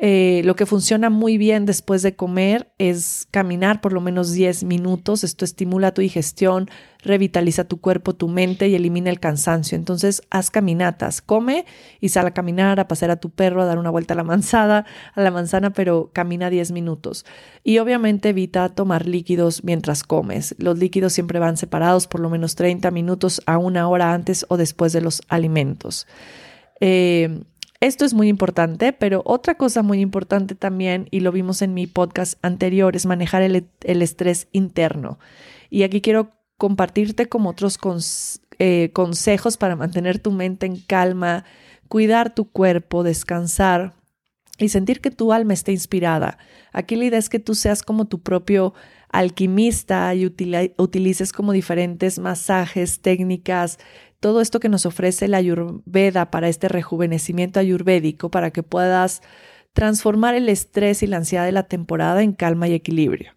Eh, 0.00 0.42
lo 0.44 0.54
que 0.54 0.64
funciona 0.64 1.10
muy 1.10 1.38
bien 1.38 1.66
después 1.66 2.02
de 2.02 2.14
comer 2.14 2.72
es 2.78 3.26
caminar 3.32 3.80
por 3.80 3.92
lo 3.92 4.00
menos 4.00 4.30
10 4.30 4.62
minutos. 4.62 5.24
Esto 5.24 5.44
estimula 5.44 5.92
tu 5.92 6.02
digestión, 6.02 6.70
revitaliza 7.02 7.64
tu 7.64 7.80
cuerpo, 7.80 8.14
tu 8.14 8.28
mente 8.28 8.68
y 8.68 8.76
elimina 8.76 9.10
el 9.10 9.18
cansancio. 9.18 9.74
Entonces, 9.74 10.22
haz 10.30 10.52
caminatas, 10.52 11.20
come 11.20 11.66
y 12.00 12.10
sal 12.10 12.28
a 12.28 12.30
caminar, 12.30 12.78
a 12.78 12.86
pasear 12.86 13.10
a 13.10 13.16
tu 13.16 13.30
perro, 13.30 13.60
a 13.60 13.64
dar 13.66 13.78
una 13.78 13.90
vuelta 13.90 14.14
a 14.14 14.16
la 14.16 14.22
manzana, 14.22 14.86
a 15.14 15.20
la 15.20 15.32
manzana, 15.32 15.70
pero 15.70 16.10
camina 16.12 16.48
10 16.48 16.70
minutos. 16.70 17.26
Y 17.64 17.78
obviamente 17.78 18.28
evita 18.28 18.68
tomar 18.68 19.04
líquidos 19.04 19.64
mientras 19.64 20.04
comes. 20.04 20.54
Los 20.58 20.78
líquidos 20.78 21.12
siempre 21.12 21.40
van 21.40 21.56
separados 21.56 22.06
por 22.06 22.20
lo 22.20 22.30
menos 22.30 22.54
30 22.54 22.92
minutos 22.92 23.42
a 23.46 23.58
una 23.58 23.88
hora 23.88 24.14
antes 24.14 24.46
o 24.48 24.56
después 24.58 24.92
de 24.92 25.00
los 25.00 25.22
alimentos. 25.28 26.06
Eh, 26.80 27.42
esto 27.80 28.04
es 28.04 28.12
muy 28.12 28.28
importante, 28.28 28.92
pero 28.92 29.22
otra 29.24 29.54
cosa 29.56 29.82
muy 29.82 30.00
importante 30.00 30.54
también, 30.54 31.06
y 31.10 31.20
lo 31.20 31.30
vimos 31.30 31.62
en 31.62 31.74
mi 31.74 31.86
podcast 31.86 32.38
anterior, 32.42 32.96
es 32.96 33.06
manejar 33.06 33.42
el, 33.42 33.64
estrés 34.02 34.48
interno. 34.52 35.18
Y 35.70 35.84
aquí 35.84 36.00
quiero 36.00 36.32
compartirte 36.56 37.26
como 37.26 37.50
otros 37.50 37.78
eh, 38.58 38.90
consejos 38.92 39.56
para 39.56 39.76
mantener 39.76 40.18
tu 40.18 40.32
mente 40.32 40.66
en 40.66 40.80
calma, 40.80 41.44
cuidar 41.88 42.34
tu 42.34 42.50
cuerpo, 42.50 43.04
descansar 43.04 43.94
y 44.58 44.70
sentir 44.70 45.00
que 45.00 45.12
tu 45.12 45.32
alma 45.32 45.54
esté 45.54 45.70
inspirada. 45.70 46.38
Aquí 46.72 46.96
la 46.96 47.04
idea 47.04 47.18
es 47.18 47.28
que 47.28 47.38
tú 47.38 47.54
seas 47.54 47.82
como 47.84 48.06
tu 48.06 48.20
propio 48.20 48.74
alquimista 49.10 50.14
y 50.14 50.26
utilices 50.26 51.32
como 51.32 51.52
diferentes 51.52 52.18
masajes, 52.18 53.00
técnicas, 53.00 53.78
todo 54.20 54.40
esto 54.40 54.60
que 54.60 54.68
nos 54.68 54.86
ofrece 54.86 55.28
la 55.28 55.38
Ayurveda 55.38 56.30
para 56.30 56.48
este 56.48 56.68
rejuvenecimiento 56.68 57.60
ayurvédico, 57.60 58.30
para 58.30 58.50
que 58.50 58.62
puedas 58.62 59.22
transformar 59.72 60.34
el 60.34 60.48
estrés 60.48 61.02
y 61.02 61.06
la 61.06 61.18
ansiedad 61.18 61.44
de 61.44 61.52
la 61.52 61.64
temporada 61.64 62.22
en 62.22 62.32
calma 62.32 62.68
y 62.68 62.74
equilibrio. 62.74 63.32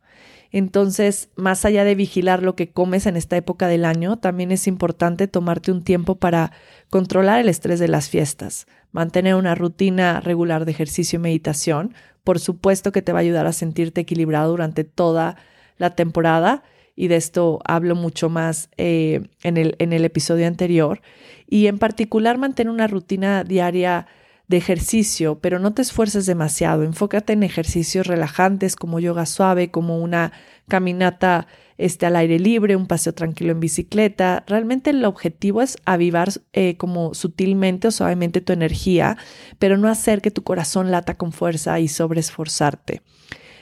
Entonces, 0.51 1.29
más 1.35 1.63
allá 1.63 1.85
de 1.85 1.95
vigilar 1.95 2.43
lo 2.43 2.55
que 2.55 2.71
comes 2.71 3.05
en 3.05 3.15
esta 3.15 3.37
época 3.37 3.67
del 3.67 3.85
año, 3.85 4.17
también 4.17 4.51
es 4.51 4.67
importante 4.67 5.27
tomarte 5.27 5.71
un 5.71 5.83
tiempo 5.83 6.15
para 6.15 6.51
controlar 6.89 7.39
el 7.39 7.47
estrés 7.47 7.79
de 7.79 7.87
las 7.87 8.09
fiestas, 8.09 8.67
mantener 8.91 9.35
una 9.35 9.55
rutina 9.55 10.19
regular 10.19 10.65
de 10.65 10.71
ejercicio 10.71 11.17
y 11.17 11.21
meditación. 11.21 11.93
Por 12.25 12.39
supuesto 12.39 12.91
que 12.91 13.01
te 13.01 13.13
va 13.13 13.19
a 13.19 13.21
ayudar 13.21 13.47
a 13.47 13.53
sentirte 13.53 14.01
equilibrado 14.01 14.51
durante 14.51 14.83
toda 14.83 15.37
la 15.77 15.95
temporada 15.95 16.63
y 17.01 17.07
de 17.07 17.15
esto 17.15 17.59
hablo 17.65 17.95
mucho 17.95 18.29
más 18.29 18.69
eh, 18.77 19.23
en, 19.41 19.57
el, 19.57 19.75
en 19.79 19.91
el 19.91 20.05
episodio 20.05 20.45
anterior. 20.45 21.01
Y 21.47 21.65
en 21.65 21.79
particular 21.79 22.37
mantener 22.37 22.71
una 22.71 22.85
rutina 22.85 23.43
diaria 23.43 24.05
de 24.47 24.57
ejercicio, 24.57 25.39
pero 25.39 25.57
no 25.57 25.73
te 25.73 25.81
esfuerces 25.81 26.27
demasiado. 26.27 26.83
Enfócate 26.83 27.33
en 27.33 27.41
ejercicios 27.41 28.05
relajantes 28.05 28.75
como 28.75 28.99
yoga 28.99 29.25
suave, 29.25 29.71
como 29.71 29.97
una 29.97 30.31
caminata 30.67 31.47
este, 31.79 32.05
al 32.05 32.17
aire 32.17 32.37
libre, 32.37 32.75
un 32.75 32.85
paseo 32.85 33.15
tranquilo 33.15 33.51
en 33.51 33.61
bicicleta. 33.61 34.43
Realmente 34.45 34.91
el 34.91 35.03
objetivo 35.03 35.63
es 35.63 35.77
avivar 35.85 36.29
eh, 36.53 36.77
como 36.77 37.15
sutilmente 37.15 37.87
o 37.87 37.91
suavemente 37.91 38.41
tu 38.41 38.53
energía, 38.53 39.17
pero 39.57 39.75
no 39.75 39.87
hacer 39.87 40.21
que 40.21 40.29
tu 40.29 40.43
corazón 40.43 40.91
lata 40.91 41.15
con 41.17 41.31
fuerza 41.31 41.79
y 41.79 41.87
sobreesforzarte. 41.87 43.01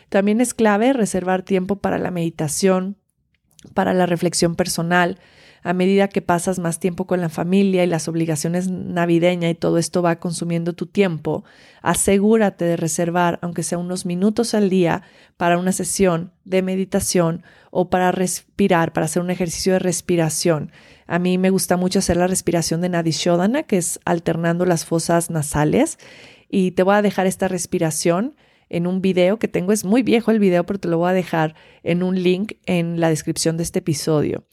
También 0.10 0.42
es 0.42 0.54
clave 0.54 0.92
reservar 0.92 1.44
tiempo 1.44 1.78
para 1.78 2.00
la 2.00 2.12
meditación, 2.12 2.98
para 3.74 3.94
la 3.94 4.06
reflexión 4.06 4.56
personal. 4.56 5.20
A 5.62 5.74
medida 5.74 6.08
que 6.08 6.22
pasas 6.22 6.58
más 6.58 6.80
tiempo 6.80 7.06
con 7.06 7.20
la 7.20 7.28
familia 7.28 7.84
y 7.84 7.88
las 7.88 8.08
obligaciones 8.08 8.70
navideñas 8.70 9.52
y 9.52 9.56
todo 9.56 9.78
esto 9.78 10.02
va 10.02 10.18
consumiendo 10.18 10.72
tu 10.72 10.86
tiempo, 10.86 11.44
asegúrate 11.82 12.64
de 12.64 12.78
reservar, 12.78 13.40
aunque 13.42 13.64
sea 13.64 13.78
unos 13.78 14.06
minutos 14.06 14.54
al 14.54 14.70
día, 14.70 15.04
para 15.36 15.58
una 15.58 15.74
sesión 15.74 16.32
de 16.46 16.62
meditación 16.62 17.44
o 17.72 17.90
para 17.90 18.14
respirar, 18.14 18.94
para 18.94 19.06
hacer 19.06 19.22
un 19.22 19.32
ejercicio 19.32 19.74
de 19.74 19.80
respiración. 19.80 20.72
A 21.08 21.20
mí 21.20 21.38
me 21.38 21.50
gusta 21.50 21.76
mucho 21.76 22.00
hacer 22.00 22.18
la 22.18 22.28
respiración 22.28 22.82
de 22.82 22.90
Nadishodana, 22.90 23.64
que 23.64 23.78
es 23.78 24.00
alternando 24.06 24.66
las 24.66 24.86
fosas 24.86 25.30
nasales. 25.30 25.98
Y 26.50 26.72
te 26.72 26.84
voy 26.84 26.96
a 26.96 27.02
dejar 27.02 27.28
esta 27.28 27.48
respiración 27.48 28.36
en 28.70 28.88
un 28.88 29.02
video 29.02 29.40
que 29.40 29.48
tengo. 29.48 29.72
Es 29.72 29.84
muy 29.84 30.04
viejo 30.04 30.32
el 30.32 30.40
video, 30.40 30.66
pero 30.66 30.80
te 30.80 30.88
lo 30.88 30.98
voy 30.98 31.10
a 31.10 31.14
dejar 31.14 31.56
en 31.84 32.04
un 32.04 32.22
link 32.22 32.54
en 32.66 33.00
la 33.00 33.10
descripción 33.10 33.58
de 33.58 33.64
este 33.64 33.80
episodio. 33.80 34.46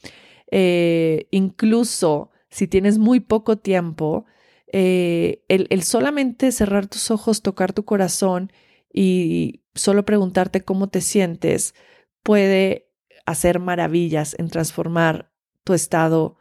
Eh, 0.50 1.28
incluso 1.30 2.30
si 2.50 2.66
tienes 2.66 2.98
muy 2.98 3.20
poco 3.20 3.58
tiempo, 3.58 4.24
eh, 4.72 5.42
el, 5.48 5.66
el 5.70 5.82
solamente 5.82 6.52
cerrar 6.52 6.86
tus 6.86 7.10
ojos, 7.10 7.42
tocar 7.42 7.72
tu 7.72 7.84
corazón 7.84 8.52
y 8.92 9.62
solo 9.74 10.04
preguntarte 10.04 10.62
cómo 10.62 10.88
te 10.88 11.00
sientes 11.00 11.74
puede 12.22 12.88
hacer 13.26 13.60
maravillas 13.60 14.34
en 14.38 14.48
transformar 14.48 15.30
tu 15.64 15.74
estado 15.74 16.38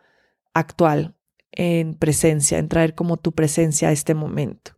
actual 0.53 1.15
en 1.51 1.95
presencia, 1.95 2.57
en 2.57 2.67
traer 2.67 2.95
como 2.95 3.17
tu 3.17 3.31
presencia 3.31 3.89
a 3.89 3.91
este 3.91 4.13
momento. 4.13 4.74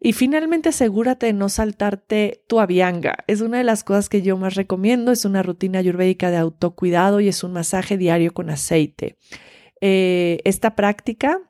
Y 0.00 0.12
finalmente 0.12 0.68
asegúrate 0.68 1.26
de 1.26 1.32
no 1.32 1.48
saltarte 1.48 2.44
tu 2.46 2.60
avianga. 2.60 3.24
Es 3.26 3.40
una 3.40 3.58
de 3.58 3.64
las 3.64 3.82
cosas 3.82 4.08
que 4.08 4.22
yo 4.22 4.36
más 4.36 4.54
recomiendo. 4.54 5.10
Es 5.10 5.24
una 5.24 5.42
rutina 5.42 5.80
ayurvédica 5.80 6.30
de 6.30 6.36
autocuidado 6.36 7.20
y 7.20 7.28
es 7.28 7.42
un 7.42 7.52
masaje 7.52 7.96
diario 7.96 8.32
con 8.32 8.48
aceite. 8.48 9.16
Eh, 9.80 10.38
esta 10.44 10.76
práctica 10.76 11.40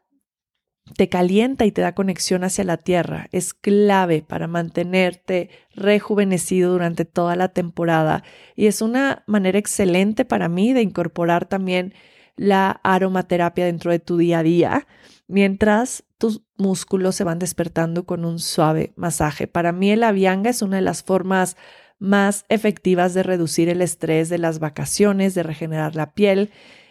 te 0.96 1.10
calienta 1.10 1.66
y 1.66 1.72
te 1.72 1.82
da 1.82 1.94
conexión 1.94 2.44
hacia 2.44 2.64
la 2.64 2.78
tierra. 2.78 3.28
Es 3.32 3.52
clave 3.52 4.24
para 4.26 4.46
mantenerte 4.46 5.50
rejuvenecido 5.74 6.72
durante 6.72 7.04
toda 7.04 7.36
la 7.36 7.48
temporada 7.48 8.24
y 8.56 8.66
es 8.66 8.80
una 8.80 9.24
manera 9.26 9.58
excelente 9.58 10.24
para 10.24 10.48
mí 10.48 10.72
de 10.72 10.82
incorporar 10.82 11.46
también 11.46 11.94
la 12.36 12.80
aromaterapia 12.82 13.66
dentro 13.66 13.90
de 13.90 13.98
tu 13.98 14.16
día 14.16 14.38
a 14.38 14.42
día 14.42 14.86
mientras 15.26 16.04
tus 16.18 16.42
músculos 16.56 17.14
se 17.14 17.24
van 17.24 17.38
despertando 17.38 18.04
con 18.04 18.24
un 18.24 18.38
suave 18.38 18.92
masaje. 18.96 19.46
Para 19.46 19.72
mí 19.72 19.90
el 19.90 20.02
avianga 20.02 20.50
es 20.50 20.62
una 20.62 20.76
de 20.76 20.82
las 20.82 21.02
formas 21.02 21.56
más 21.98 22.44
efectivas 22.48 23.14
de 23.14 23.22
reducir 23.22 23.68
el 23.68 23.82
estrés 23.82 24.28
de 24.28 24.38
las 24.38 24.58
vacaciones, 24.58 25.34
de 25.34 25.42
regenerar 25.42 25.96
la 25.96 26.14
piel. 26.14 26.50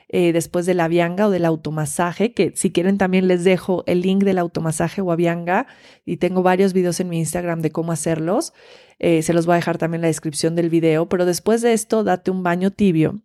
eh, 0.09 0.31
después 0.31 0.65
de 0.65 0.73
la 0.73 0.87
vianga 0.87 1.27
o 1.27 1.29
del 1.29 1.45
automasaje, 1.45 2.33
que 2.33 2.53
si 2.55 2.71
quieren 2.71 2.97
también 2.97 3.27
les 3.27 3.43
dejo 3.43 3.83
el 3.87 4.01
link 4.01 4.23
del 4.23 4.37
automasaje 4.37 5.01
o 5.01 5.11
avianga 5.11 5.67
y 6.05 6.17
tengo 6.17 6.43
varios 6.43 6.73
videos 6.73 6.99
en 6.99 7.09
mi 7.09 7.19
Instagram 7.19 7.61
de 7.61 7.71
cómo 7.71 7.91
hacerlos. 7.91 8.53
Eh, 8.99 9.21
se 9.21 9.33
los 9.33 9.45
voy 9.45 9.53
a 9.53 9.55
dejar 9.57 9.77
también 9.77 9.99
en 9.99 10.03
la 10.03 10.07
descripción 10.07 10.55
del 10.55 10.69
video, 10.69 11.09
pero 11.09 11.25
después 11.25 11.61
de 11.61 11.73
esto 11.73 12.03
date 12.03 12.31
un 12.31 12.41
baño 12.41 12.71
tibio, 12.71 13.21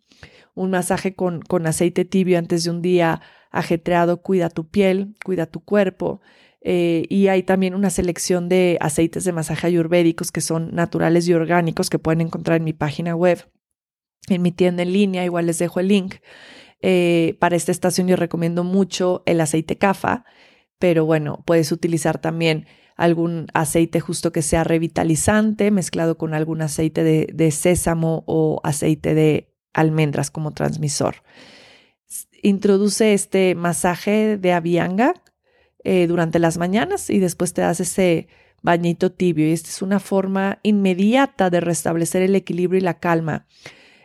un 0.55 0.71
masaje 0.71 1.15
con, 1.15 1.41
con 1.41 1.65
aceite 1.67 2.05
tibio 2.05 2.37
antes 2.37 2.65
de 2.65 2.71
un 2.71 2.81
día 2.81 3.21
ajetreado, 3.53 4.21
cuida 4.21 4.49
tu 4.49 4.67
piel, 4.67 5.15
cuida 5.23 5.45
tu 5.45 5.61
cuerpo. 5.61 6.19
Eh, 6.61 7.05
y 7.09 7.27
hay 7.27 7.43
también 7.43 7.75
una 7.75 7.89
selección 7.89 8.49
de 8.49 8.77
aceites 8.81 9.23
de 9.23 9.31
masaje 9.31 9.67
ayurvédicos 9.67 10.31
que 10.31 10.41
son 10.41 10.73
naturales 10.73 11.27
y 11.27 11.33
orgánicos 11.33 11.89
que 11.89 11.99
pueden 11.99 12.21
encontrar 12.21 12.57
en 12.57 12.63
mi 12.63 12.73
página 12.73 13.15
web, 13.15 13.49
en 14.27 14.41
mi 14.41 14.51
tienda 14.51 14.83
en 14.83 14.93
línea, 14.93 15.25
igual 15.25 15.45
les 15.45 15.59
dejo 15.59 15.79
el 15.79 15.87
link. 15.87 16.15
Eh, 16.81 17.37
para 17.39 17.55
esta 17.55 17.71
estación 17.71 18.07
yo 18.07 18.17
recomiendo 18.17 18.63
mucho 18.63 19.23
el 19.25 19.39
aceite 19.39 19.77
CAFA, 19.77 20.25
pero 20.79 21.05
bueno, 21.05 21.43
puedes 21.45 21.71
utilizar 21.71 22.19
también 22.19 22.65
algún 22.95 23.47
aceite 23.53 23.99
justo 23.99 24.31
que 24.31 24.41
sea 24.41 24.63
revitalizante 24.63 25.71
mezclado 25.71 26.17
con 26.17 26.33
algún 26.33 26.61
aceite 26.61 27.03
de, 27.03 27.51
sésamo 27.51 28.23
o 28.27 28.61
aceite 28.63 29.13
de 29.13 29.53
almendras 29.73 30.29
como 30.29 30.51
transmisor. 30.51 31.15
Introduce 32.43 33.13
este 33.13 33.55
masaje 33.55 34.37
de 34.37 34.51
avianga 34.51 35.13
eh, 35.83 36.07
durante 36.07 36.39
las 36.39 36.57
mañanas 36.57 37.09
y 37.09 37.19
después 37.19 37.53
te 37.53 37.61
das 37.61 37.79
ese 37.79 38.27
bañito 38.61 39.11
tibio. 39.11 39.47
Y 39.47 39.53
esta 39.53 39.69
es 39.69 39.81
una 39.81 39.99
forma 39.99 40.59
inmediata 40.61 41.49
de 41.49 41.61
restablecer 41.61 42.21
el 42.21 42.35
equilibrio 42.35 42.79
y 42.79 42.83
la 42.83 42.99
calma 42.99 43.47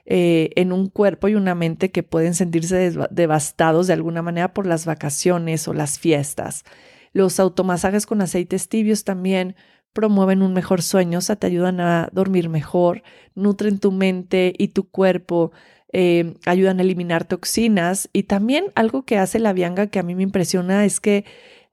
eh, 0.06 0.50
en 0.54 0.72
un 0.72 0.88
cuerpo 0.88 1.28
y 1.28 1.34
una 1.34 1.54
mente 1.54 1.90
que 1.90 2.02
pueden 2.02 2.34
sentirse 2.34 2.92
devastados 3.10 3.88
de 3.88 3.92
alguna 3.92 4.22
manera 4.22 4.54
por 4.54 4.66
las 4.66 4.86
vacaciones 4.86 5.66
o 5.66 5.74
las 5.74 5.98
fiestas. 5.98 6.64
Los 7.12 7.40
automasajes 7.40 8.06
con 8.06 8.22
aceites 8.22 8.68
tibios 8.68 9.04
también 9.04 9.56
promueven 9.92 10.42
un 10.42 10.52
mejor 10.52 10.80
sueño, 10.80 11.18
o 11.18 11.20
sea, 11.22 11.36
te 11.36 11.48
ayudan 11.48 11.80
a 11.80 12.08
dormir 12.12 12.48
mejor, 12.48 13.02
nutren 13.34 13.80
tu 13.80 13.90
mente 13.90 14.54
y 14.56 14.68
tu 14.68 14.88
cuerpo, 14.88 15.50
eh, 15.92 16.34
ayudan 16.44 16.78
a 16.78 16.82
eliminar 16.82 17.24
toxinas 17.24 18.10
y 18.12 18.24
también 18.24 18.66
algo 18.74 19.04
que 19.04 19.18
hace 19.18 19.38
la 19.38 19.52
vianga 19.52 19.86
que 19.86 19.98
a 19.98 20.02
mí 20.02 20.14
me 20.14 20.22
impresiona 20.22 20.84
es 20.84 21.00
que 21.00 21.24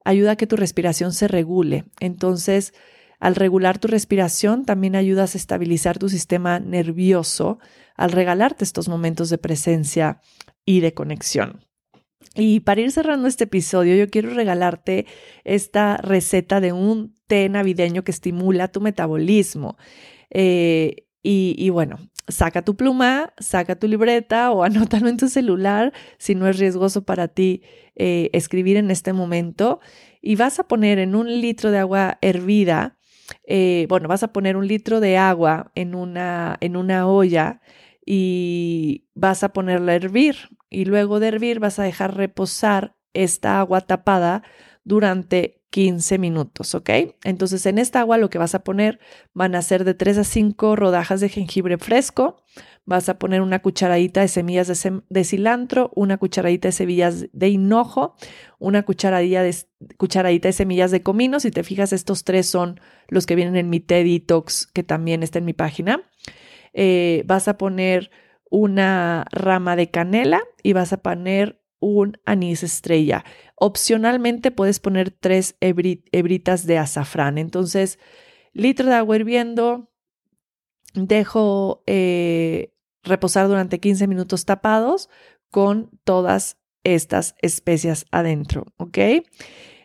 ayuda 0.04 0.32
a 0.32 0.36
que 0.36 0.48
tu 0.48 0.56
respiración 0.56 1.12
se 1.12 1.28
regule. 1.28 1.86
Entonces, 2.00 2.74
al 3.20 3.36
regular 3.36 3.80
tu 3.80 3.88
respiración, 3.88 4.66
también 4.66 4.96
ayudas 4.96 5.36
a 5.36 5.38
estabilizar 5.38 5.98
tu 5.98 6.10
sistema 6.10 6.60
nervioso 6.60 7.60
al 7.96 8.12
regalarte 8.12 8.64
estos 8.64 8.88
momentos 8.88 9.30
de 9.30 9.38
presencia 9.38 10.20
y 10.66 10.82
de 10.82 10.94
conexión. 10.94 11.62
Y 12.36 12.60
para 12.60 12.82
ir 12.82 12.92
cerrando 12.92 13.28
este 13.28 13.46
episodio, 13.46 13.96
yo 13.96 14.10
quiero 14.10 14.30
regalarte 14.32 15.06
esta 15.46 15.98
receta 15.98 16.60
de 16.60 16.74
un 16.74 17.16
té 17.28 17.48
navideño 17.48 18.04
que 18.04 18.12
estimula 18.12 18.68
tu 18.68 18.82
metabolismo. 18.82 19.78
Eh, 20.30 21.06
y, 21.28 21.70
bueno, 21.70 21.98
saca 22.28 22.64
tu 22.64 22.76
pluma, 22.76 23.34
saca 23.38 23.76
tu 23.76 23.88
libreta 23.88 24.52
o 24.52 24.64
anótalo 24.66 25.08
en 25.08 25.18
tu 25.18 25.30
celular 25.30 25.94
si 26.18 26.36
no 26.36 26.48
es 26.48 26.58
riesgoso 26.58 27.04
para 27.04 27.28
ti 27.28 27.62
eh, 27.96 28.30
escribir 28.34 28.78
en 28.78 28.92
este 28.92 29.14
momento. 29.14 29.80
Y 30.22 30.36
vas 30.36 30.60
a 30.60 30.68
poner 30.68 31.00
en 31.00 31.16
un 31.16 31.28
litro 31.42 31.72
de 31.72 31.80
agua 31.80 32.18
hervida 32.22 32.98
eh, 33.48 33.86
bueno, 33.90 34.08
vas 34.08 34.24
a 34.24 34.32
poner 34.32 34.58
un 34.58 34.68
litro 34.68 35.00
de 35.00 35.18
agua 35.18 35.72
en 35.76 35.96
una, 35.96 36.58
en 36.62 36.78
una 36.78 37.08
olla 37.08 37.62
y 38.06 39.08
vas 39.16 39.44
a 39.44 39.54
ponerla 39.54 39.94
a 39.94 39.96
hervir 39.96 40.36
y 40.70 40.86
luego 40.86 41.20
de 41.20 41.30
hervir 41.30 41.60
vas 41.60 41.80
a 41.80 41.84
dejar 41.84 42.16
reposar 42.16 42.96
esta 43.14 43.60
agua 43.60 43.82
tapada 43.82 44.44
durante 44.86 45.62
15 45.72 46.20
minutos, 46.20 46.74
¿ok? 46.74 46.90
Entonces 47.26 47.66
en 47.66 47.80
esta 47.80 48.00
agua 48.00 48.18
lo 48.18 48.30
que 48.30 48.38
vas 48.38 48.56
a 48.56 48.64
poner 48.64 49.00
van 49.34 49.56
a 49.56 49.62
ser 49.62 49.84
de 49.84 49.94
3 49.94 50.20
a 50.20 50.24
5 50.24 50.78
rodajas 50.78 51.20
de 51.20 51.28
jengibre 51.28 51.78
fresco, 51.78 52.38
vas 52.86 53.10
a 53.10 53.20
poner 53.20 53.42
una 53.42 53.62
cucharadita 53.62 54.22
de 54.22 54.28
semillas 54.30 54.68
de, 55.10 55.24
cilantro, 55.26 55.92
una 55.96 56.18
cucharadita 56.18 56.70
de 56.70 56.72
semillas 56.72 57.26
de 57.34 57.50
hinojo, 57.50 58.16
una 58.60 58.84
cucharadita 58.84 59.44
de, 59.44 59.54
cucharadita 59.98 60.48
de 60.48 60.54
semillas 60.54 60.92
de 60.92 61.02
comino. 61.02 61.40
Si 61.40 61.52
te 61.52 61.64
fijas, 61.64 61.92
estos 61.92 62.24
tres 62.24 62.48
son 62.48 62.80
los 63.10 63.26
que 63.26 63.36
vienen 63.36 63.58
en 63.58 63.70
mi 63.70 63.80
TED 63.80 64.06
Detox, 64.06 64.68
que 64.68 64.84
también 64.84 65.24
está 65.24 65.40
en 65.40 65.46
mi 65.46 65.54
página. 65.54 66.04
Eh, 66.74 67.24
vas 67.26 67.48
a 67.48 67.58
poner 67.58 68.12
una 68.50 69.26
rama 69.32 69.76
de 69.76 69.90
canela 69.90 70.42
y 70.64 70.74
vas 70.74 70.94
a 70.94 70.98
poner 70.98 71.60
un 71.86 72.18
anís 72.26 72.64
estrella. 72.64 73.24
Opcionalmente 73.56 74.50
puedes 74.50 74.80
poner 74.80 75.12
tres 75.12 75.56
hebritas 75.62 76.66
de 76.66 76.78
azafrán. 76.80 77.38
Entonces, 77.38 78.00
litro 78.54 78.88
de 78.88 78.96
agua 78.96 79.18
hirviendo, 79.18 79.92
dejo 80.96 81.84
eh, 81.86 82.74
reposar 83.04 83.48
durante 83.48 83.80
15 83.80 84.08
minutos 84.08 84.46
tapados 84.46 85.10
con 85.52 85.92
todas 86.04 86.58
estas 86.84 87.36
especias 87.42 88.06
adentro, 88.12 88.66
¿ok? 88.78 88.98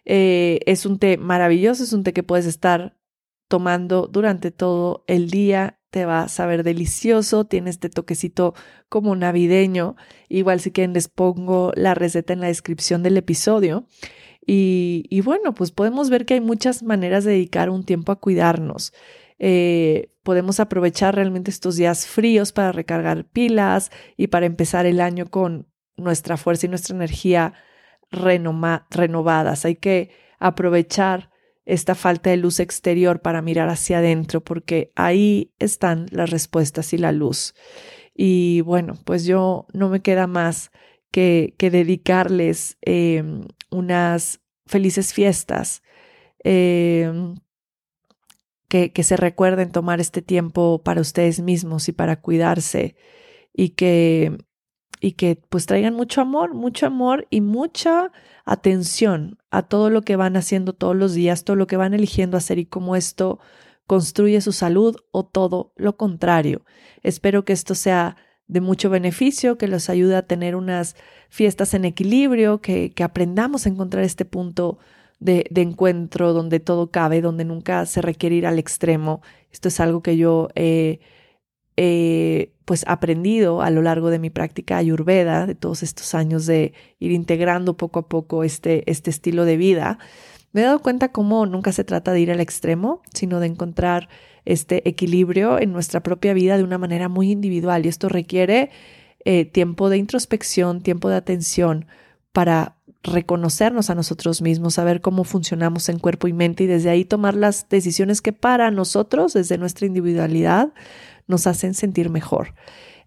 Eh, 0.07 0.61
es 0.65 0.87
un 0.87 0.99
té 0.99 1.19
maravilloso, 1.19 1.85
es 1.85 1.93
un 1.93 2.03
té 2.03 2.13
que 2.13 2.23
puedes 2.23 2.47
estar 2.47 2.97
tomando 3.49 4.07
durante 4.07 4.51
todo 4.51 5.05
el 5.07 5.31
día, 5.31 5.80
te 5.90 6.07
va 6.07 6.22
a 6.22 6.29
saber 6.29 6.62
delicioso, 6.62 7.44
tiene 7.44 7.70
este 7.70 7.88
toquecito 7.88 8.55
como 8.88 9.14
navideño, 9.16 9.96
igual 10.29 10.61
si 10.61 10.70
quieren 10.70 10.92
les 10.92 11.09
pongo 11.09 11.72
la 11.74 11.94
receta 11.94 12.33
en 12.33 12.40
la 12.40 12.46
descripción 12.46 13.03
del 13.03 13.16
episodio. 13.16 13.87
Y, 14.53 15.20
bueno, 15.20 15.55
pues 15.55 15.70
podemos 15.70 16.11
ver 16.11 16.26
que 16.26 16.35
hay 16.35 16.40
muchas 16.40 16.83
maneras 16.83 17.24
de 17.24 17.33
dedicar 17.33 17.70
un 17.70 17.85
tiempo 17.85 18.11
a 18.11 18.18
cuidarnos. 18.18 18.92
Eh, 19.38 20.12
podemos 20.24 20.59
aprovechar 20.59 21.14
realmente 21.14 21.53
estos 21.53 21.76
días 21.76 22.07
fríos 22.07 22.50
para 22.53 22.72
recargar 22.72 23.26
pilas 23.29 23.92
y 24.16 24.26
para 24.26 24.46
empezar 24.46 24.87
el 24.87 25.00
año 25.00 25.31
con 25.31 25.68
nuestra 25.96 26.37
fuerza 26.37 26.66
y 26.66 26.68
nuestra 26.68 26.96
energía 26.96 27.55
renovadas. 28.11 29.64
Hay 29.64 29.76
que 29.76 30.11
aprovechar 30.40 31.30
esta 31.64 31.94
falta 31.94 32.31
de 32.31 32.37
luz 32.37 32.61
exterior 32.61 33.20
para 33.20 33.42
mirar 33.42 33.68
hacia 33.68 33.99
adentro, 33.99 34.42
porque 34.42 34.92
ahí 34.96 35.53
están 35.59 36.07
las 36.11 36.31
respuestas 36.31 36.92
y 36.92 36.99
la 36.99 37.12
luz. 37.12 37.55
Y 38.14 38.61
bueno, 38.62 38.94
pues 39.05 39.25
yo 39.25 39.66
no 39.73 39.88
me 39.88 40.01
queda 40.01 40.27
más 40.27 40.70
que, 41.11 41.55
que 41.59 41.70
dedicarles 41.70 42.79
em, 42.83 43.42
unas 43.70 44.40
felices 44.66 45.12
fiestas. 45.12 45.83
Eh, 46.44 47.12
que, 48.70 49.03
se 49.03 49.16
recuerden 49.16 49.73
tomar 49.73 50.01
este 50.01 50.23
tiempo 50.23 50.81
para 50.83 51.01
ustedes 51.01 51.40
mismos 51.40 51.88
y 51.88 51.92
para 51.92 52.20
cuidarse 52.20 52.96
y 53.53 53.70
que, 53.70 54.38
y 55.01 55.13
que 55.13 55.41
pues 55.49 55.67
traigan 55.67 55.95
mucho 55.95 56.21
amor, 56.21 56.55
mucho 56.55 56.87
amor 56.87 57.27
y 57.31 57.41
mucha 57.41 58.13
atención 58.45 59.39
a 59.51 59.63
todo 59.63 59.91
lo 59.91 60.03
que 60.03 60.17
van 60.17 60.37
haciendo 60.37 60.73
todos 60.75 60.95
los 60.95 61.15
días, 61.15 61.45
todo 61.45 61.57
lo 61.57 61.67
que 61.67 61.77
van 61.77 61.95
eligiendo 61.95 62.37
hacer 62.37 62.59
y 62.59 62.67
cómo 62.67 62.97
esto 62.97 63.41
construye 63.87 64.41
su 64.41 64.53
salud 64.53 64.97
o 65.11 65.25
todo 65.25 65.73
lo 65.77 65.97
contrario. 65.97 66.63
Espero 67.03 67.45
que 67.45 67.53
esto 67.53 67.75
sea 67.75 68.17
de 68.47 68.61
mucho 68.61 68.91
beneficio, 68.91 69.59
que 69.59 69.69
los 69.69 69.89
ayude 69.89 70.17
a 70.17 70.27
tener 70.27 70.55
unas 70.55 70.97
fiestas 71.29 71.75
en 71.75 71.85
equilibrio, 71.85 72.61
que, 72.61 72.91
que 72.91 73.03
aprendamos 73.03 73.65
a 73.65 73.69
encontrar 73.69 74.05
este 74.05 74.25
punto 74.25 74.79
de, 75.21 75.51
encuentro 75.55 76.33
donde 76.33 76.59
todo 76.59 76.91
cabe, 76.91 77.21
donde 77.21 77.45
nunca 77.45 77.87
se 77.87 78.03
requiere 78.03 78.37
ir 78.37 78.47
al 78.47 78.59
extremo. 78.59 79.23
Esto 79.53 79.69
es 79.69 79.79
algo 79.79 80.03
que 80.03 80.17
yo 80.17 80.49
he 80.55 81.01
pues 82.64 82.85
aprendido 82.87 83.62
a 83.62 83.71
lo 83.71 83.83
largo 83.83 84.11
de 84.11 84.19
mi 84.19 84.31
práctica 84.31 84.77
ayurveda, 84.77 85.47
de 85.47 85.55
todos 85.55 85.83
estos 85.83 86.14
años 86.14 86.47
de 86.47 86.73
ir 86.99 87.11
integrando 87.11 87.77
poco 87.77 88.01
a 88.01 88.09
poco 88.09 88.45
este, 88.45 88.88
este 88.90 89.11
estilo 89.11 89.45
de 89.45 89.57
vida. 89.57 89.99
Me 90.53 90.61
he 90.61 90.64
dado 90.64 90.81
cuenta 90.81 91.11
cómo 91.12 91.47
nunca 91.47 91.73
se 91.73 91.85
trata 91.85 92.12
de 92.12 92.21
ir 92.21 92.31
al 92.31 92.40
extremo, 92.40 93.03
sino 93.14 93.40
de 93.40 93.47
encontrar 93.47 94.09
este 94.45 94.88
equilibrio 94.88 95.59
en 95.59 95.73
nuestra 95.73 96.03
propia 96.03 96.35
vida 96.35 96.57
de 96.57 96.64
una 96.64 96.79
manera 96.79 97.09
muy 97.09 97.31
individual. 97.31 97.87
Y 97.87 97.88
esto 97.88 98.09
requiere 98.09 98.71
eh, 99.25 99.45
tiempo 99.45 99.90
de 99.90 99.99
introspección, 99.99 100.83
tiempo 100.83 101.09
de 101.09 101.16
atención 101.16 101.87
para 102.33 102.77
reconocernos 103.03 103.90
a 103.90 103.95
nosotros 103.95 104.43
mismos, 104.43 104.75
saber 104.75 105.01
cómo 105.01 105.25
funcionamos 105.25 105.88
en 105.88 105.99
cuerpo 105.99 106.29
y 106.29 106.33
mente 106.33 106.64
y 106.64 106.66
desde 106.66 106.90
ahí 106.90 107.05
tomar 107.05 107.35
las 107.35 107.69
decisiones 107.69 108.21
que 108.21 108.33
para 108.33 108.71
nosotros, 108.71 109.33
desde 109.33 109.57
nuestra 109.57 109.87
individualidad, 109.87 110.73
nos 111.31 111.47
hacen 111.47 111.75
sentir 111.75 112.11
mejor. 112.11 112.55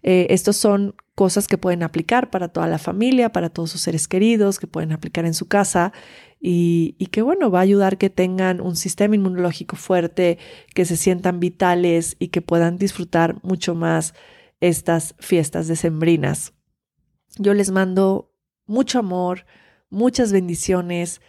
Eh, 0.02 0.26
estos 0.30 0.56
son 0.56 0.96
cosas 1.14 1.46
que 1.46 1.56
pueden 1.56 1.82
aplicar 1.82 2.30
para 2.30 2.48
toda 2.48 2.66
la 2.66 2.78
familia, 2.78 3.30
para 3.32 3.50
todos 3.50 3.70
sus 3.70 3.80
seres 3.80 4.08
queridos, 4.08 4.58
que 4.58 4.66
pueden 4.66 4.92
aplicar 4.92 5.24
en 5.24 5.34
su 5.34 5.46
casa 5.46 5.92
y, 6.40 6.96
y 6.98 7.06
que 7.06 7.22
bueno, 7.22 7.50
va 7.50 7.60
a 7.60 7.62
ayudar 7.62 7.96
que 7.96 8.10
tengan 8.10 8.60
un 8.60 8.76
sistema 8.76 9.14
inmunológico 9.14 9.76
fuerte, 9.76 10.38
que 10.74 10.84
se 10.84 10.96
sientan 10.96 11.40
vitales 11.40 12.16
y 12.18 12.28
que 12.28 12.42
puedan 12.42 12.76
disfrutar 12.76 13.36
mucho 13.42 13.74
más 13.74 14.14
estas 14.60 15.14
fiestas 15.18 15.68
decembrinas 15.68 16.52
Yo 17.38 17.54
les 17.54 17.70
mando 17.70 18.32
mucho 18.66 18.98
amor, 18.98 19.46
muchas 19.90 20.32
bendiciones. 20.32 21.20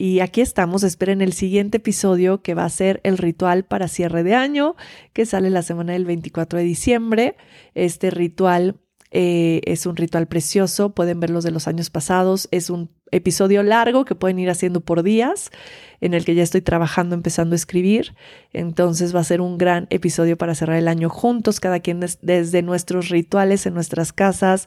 Y 0.00 0.20
aquí 0.20 0.40
estamos, 0.40 0.82
esperen 0.82 1.20
el 1.20 1.34
siguiente 1.34 1.76
episodio 1.76 2.40
que 2.40 2.54
va 2.54 2.64
a 2.64 2.70
ser 2.70 3.02
el 3.04 3.18
ritual 3.18 3.64
para 3.64 3.86
cierre 3.86 4.22
de 4.22 4.34
año, 4.34 4.74
que 5.12 5.26
sale 5.26 5.50
la 5.50 5.60
semana 5.60 5.92
del 5.92 6.06
24 6.06 6.58
de 6.58 6.64
diciembre. 6.64 7.36
Este 7.74 8.08
ritual 8.08 8.76
eh, 9.10 9.60
es 9.66 9.84
un 9.84 9.96
ritual 9.96 10.26
precioso, 10.26 10.94
pueden 10.94 11.20
ver 11.20 11.28
los 11.28 11.44
de 11.44 11.50
los 11.50 11.68
años 11.68 11.90
pasados. 11.90 12.48
Es 12.50 12.70
un 12.70 12.88
episodio 13.10 13.62
largo 13.62 14.06
que 14.06 14.14
pueden 14.14 14.38
ir 14.38 14.48
haciendo 14.48 14.80
por 14.80 15.02
días, 15.02 15.50
en 16.00 16.14
el 16.14 16.24
que 16.24 16.34
ya 16.34 16.44
estoy 16.44 16.62
trabajando, 16.62 17.14
empezando 17.14 17.52
a 17.54 17.56
escribir. 17.56 18.14
Entonces 18.54 19.14
va 19.14 19.20
a 19.20 19.24
ser 19.24 19.42
un 19.42 19.58
gran 19.58 19.86
episodio 19.90 20.38
para 20.38 20.54
cerrar 20.54 20.78
el 20.78 20.88
año 20.88 21.10
juntos, 21.10 21.60
cada 21.60 21.80
quien 21.80 22.00
desde 22.00 22.62
nuestros 22.62 23.10
rituales 23.10 23.66
en 23.66 23.74
nuestras 23.74 24.14
casas. 24.14 24.66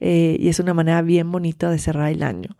Eh, 0.00 0.38
y 0.40 0.48
es 0.48 0.58
una 0.58 0.74
manera 0.74 1.02
bien 1.02 1.30
bonita 1.30 1.70
de 1.70 1.78
cerrar 1.78 2.10
el 2.10 2.24
año. 2.24 2.56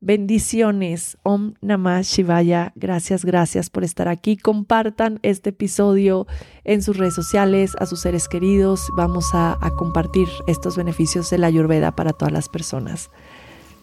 Bendiciones. 0.00 1.18
Om 1.22 1.54
Namah 1.60 2.02
Shivaya. 2.02 2.72
Gracias, 2.76 3.24
gracias 3.24 3.68
por 3.68 3.84
estar 3.84 4.08
aquí. 4.08 4.36
Compartan 4.36 5.18
este 5.22 5.50
episodio 5.50 6.26
en 6.64 6.82
sus 6.82 6.96
redes 6.96 7.14
sociales, 7.14 7.74
a 7.78 7.86
sus 7.86 8.00
seres 8.00 8.28
queridos. 8.28 8.88
Vamos 8.96 9.30
a, 9.34 9.58
compartir 9.76 10.28
estos 10.46 10.76
beneficios 10.76 11.30
de 11.30 11.38
la 11.38 11.48
Ayurveda 11.48 11.92
para 11.92 12.12
todas 12.12 12.32
las 12.32 12.48
personas. 12.48 13.10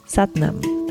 Satnam. 0.05 0.84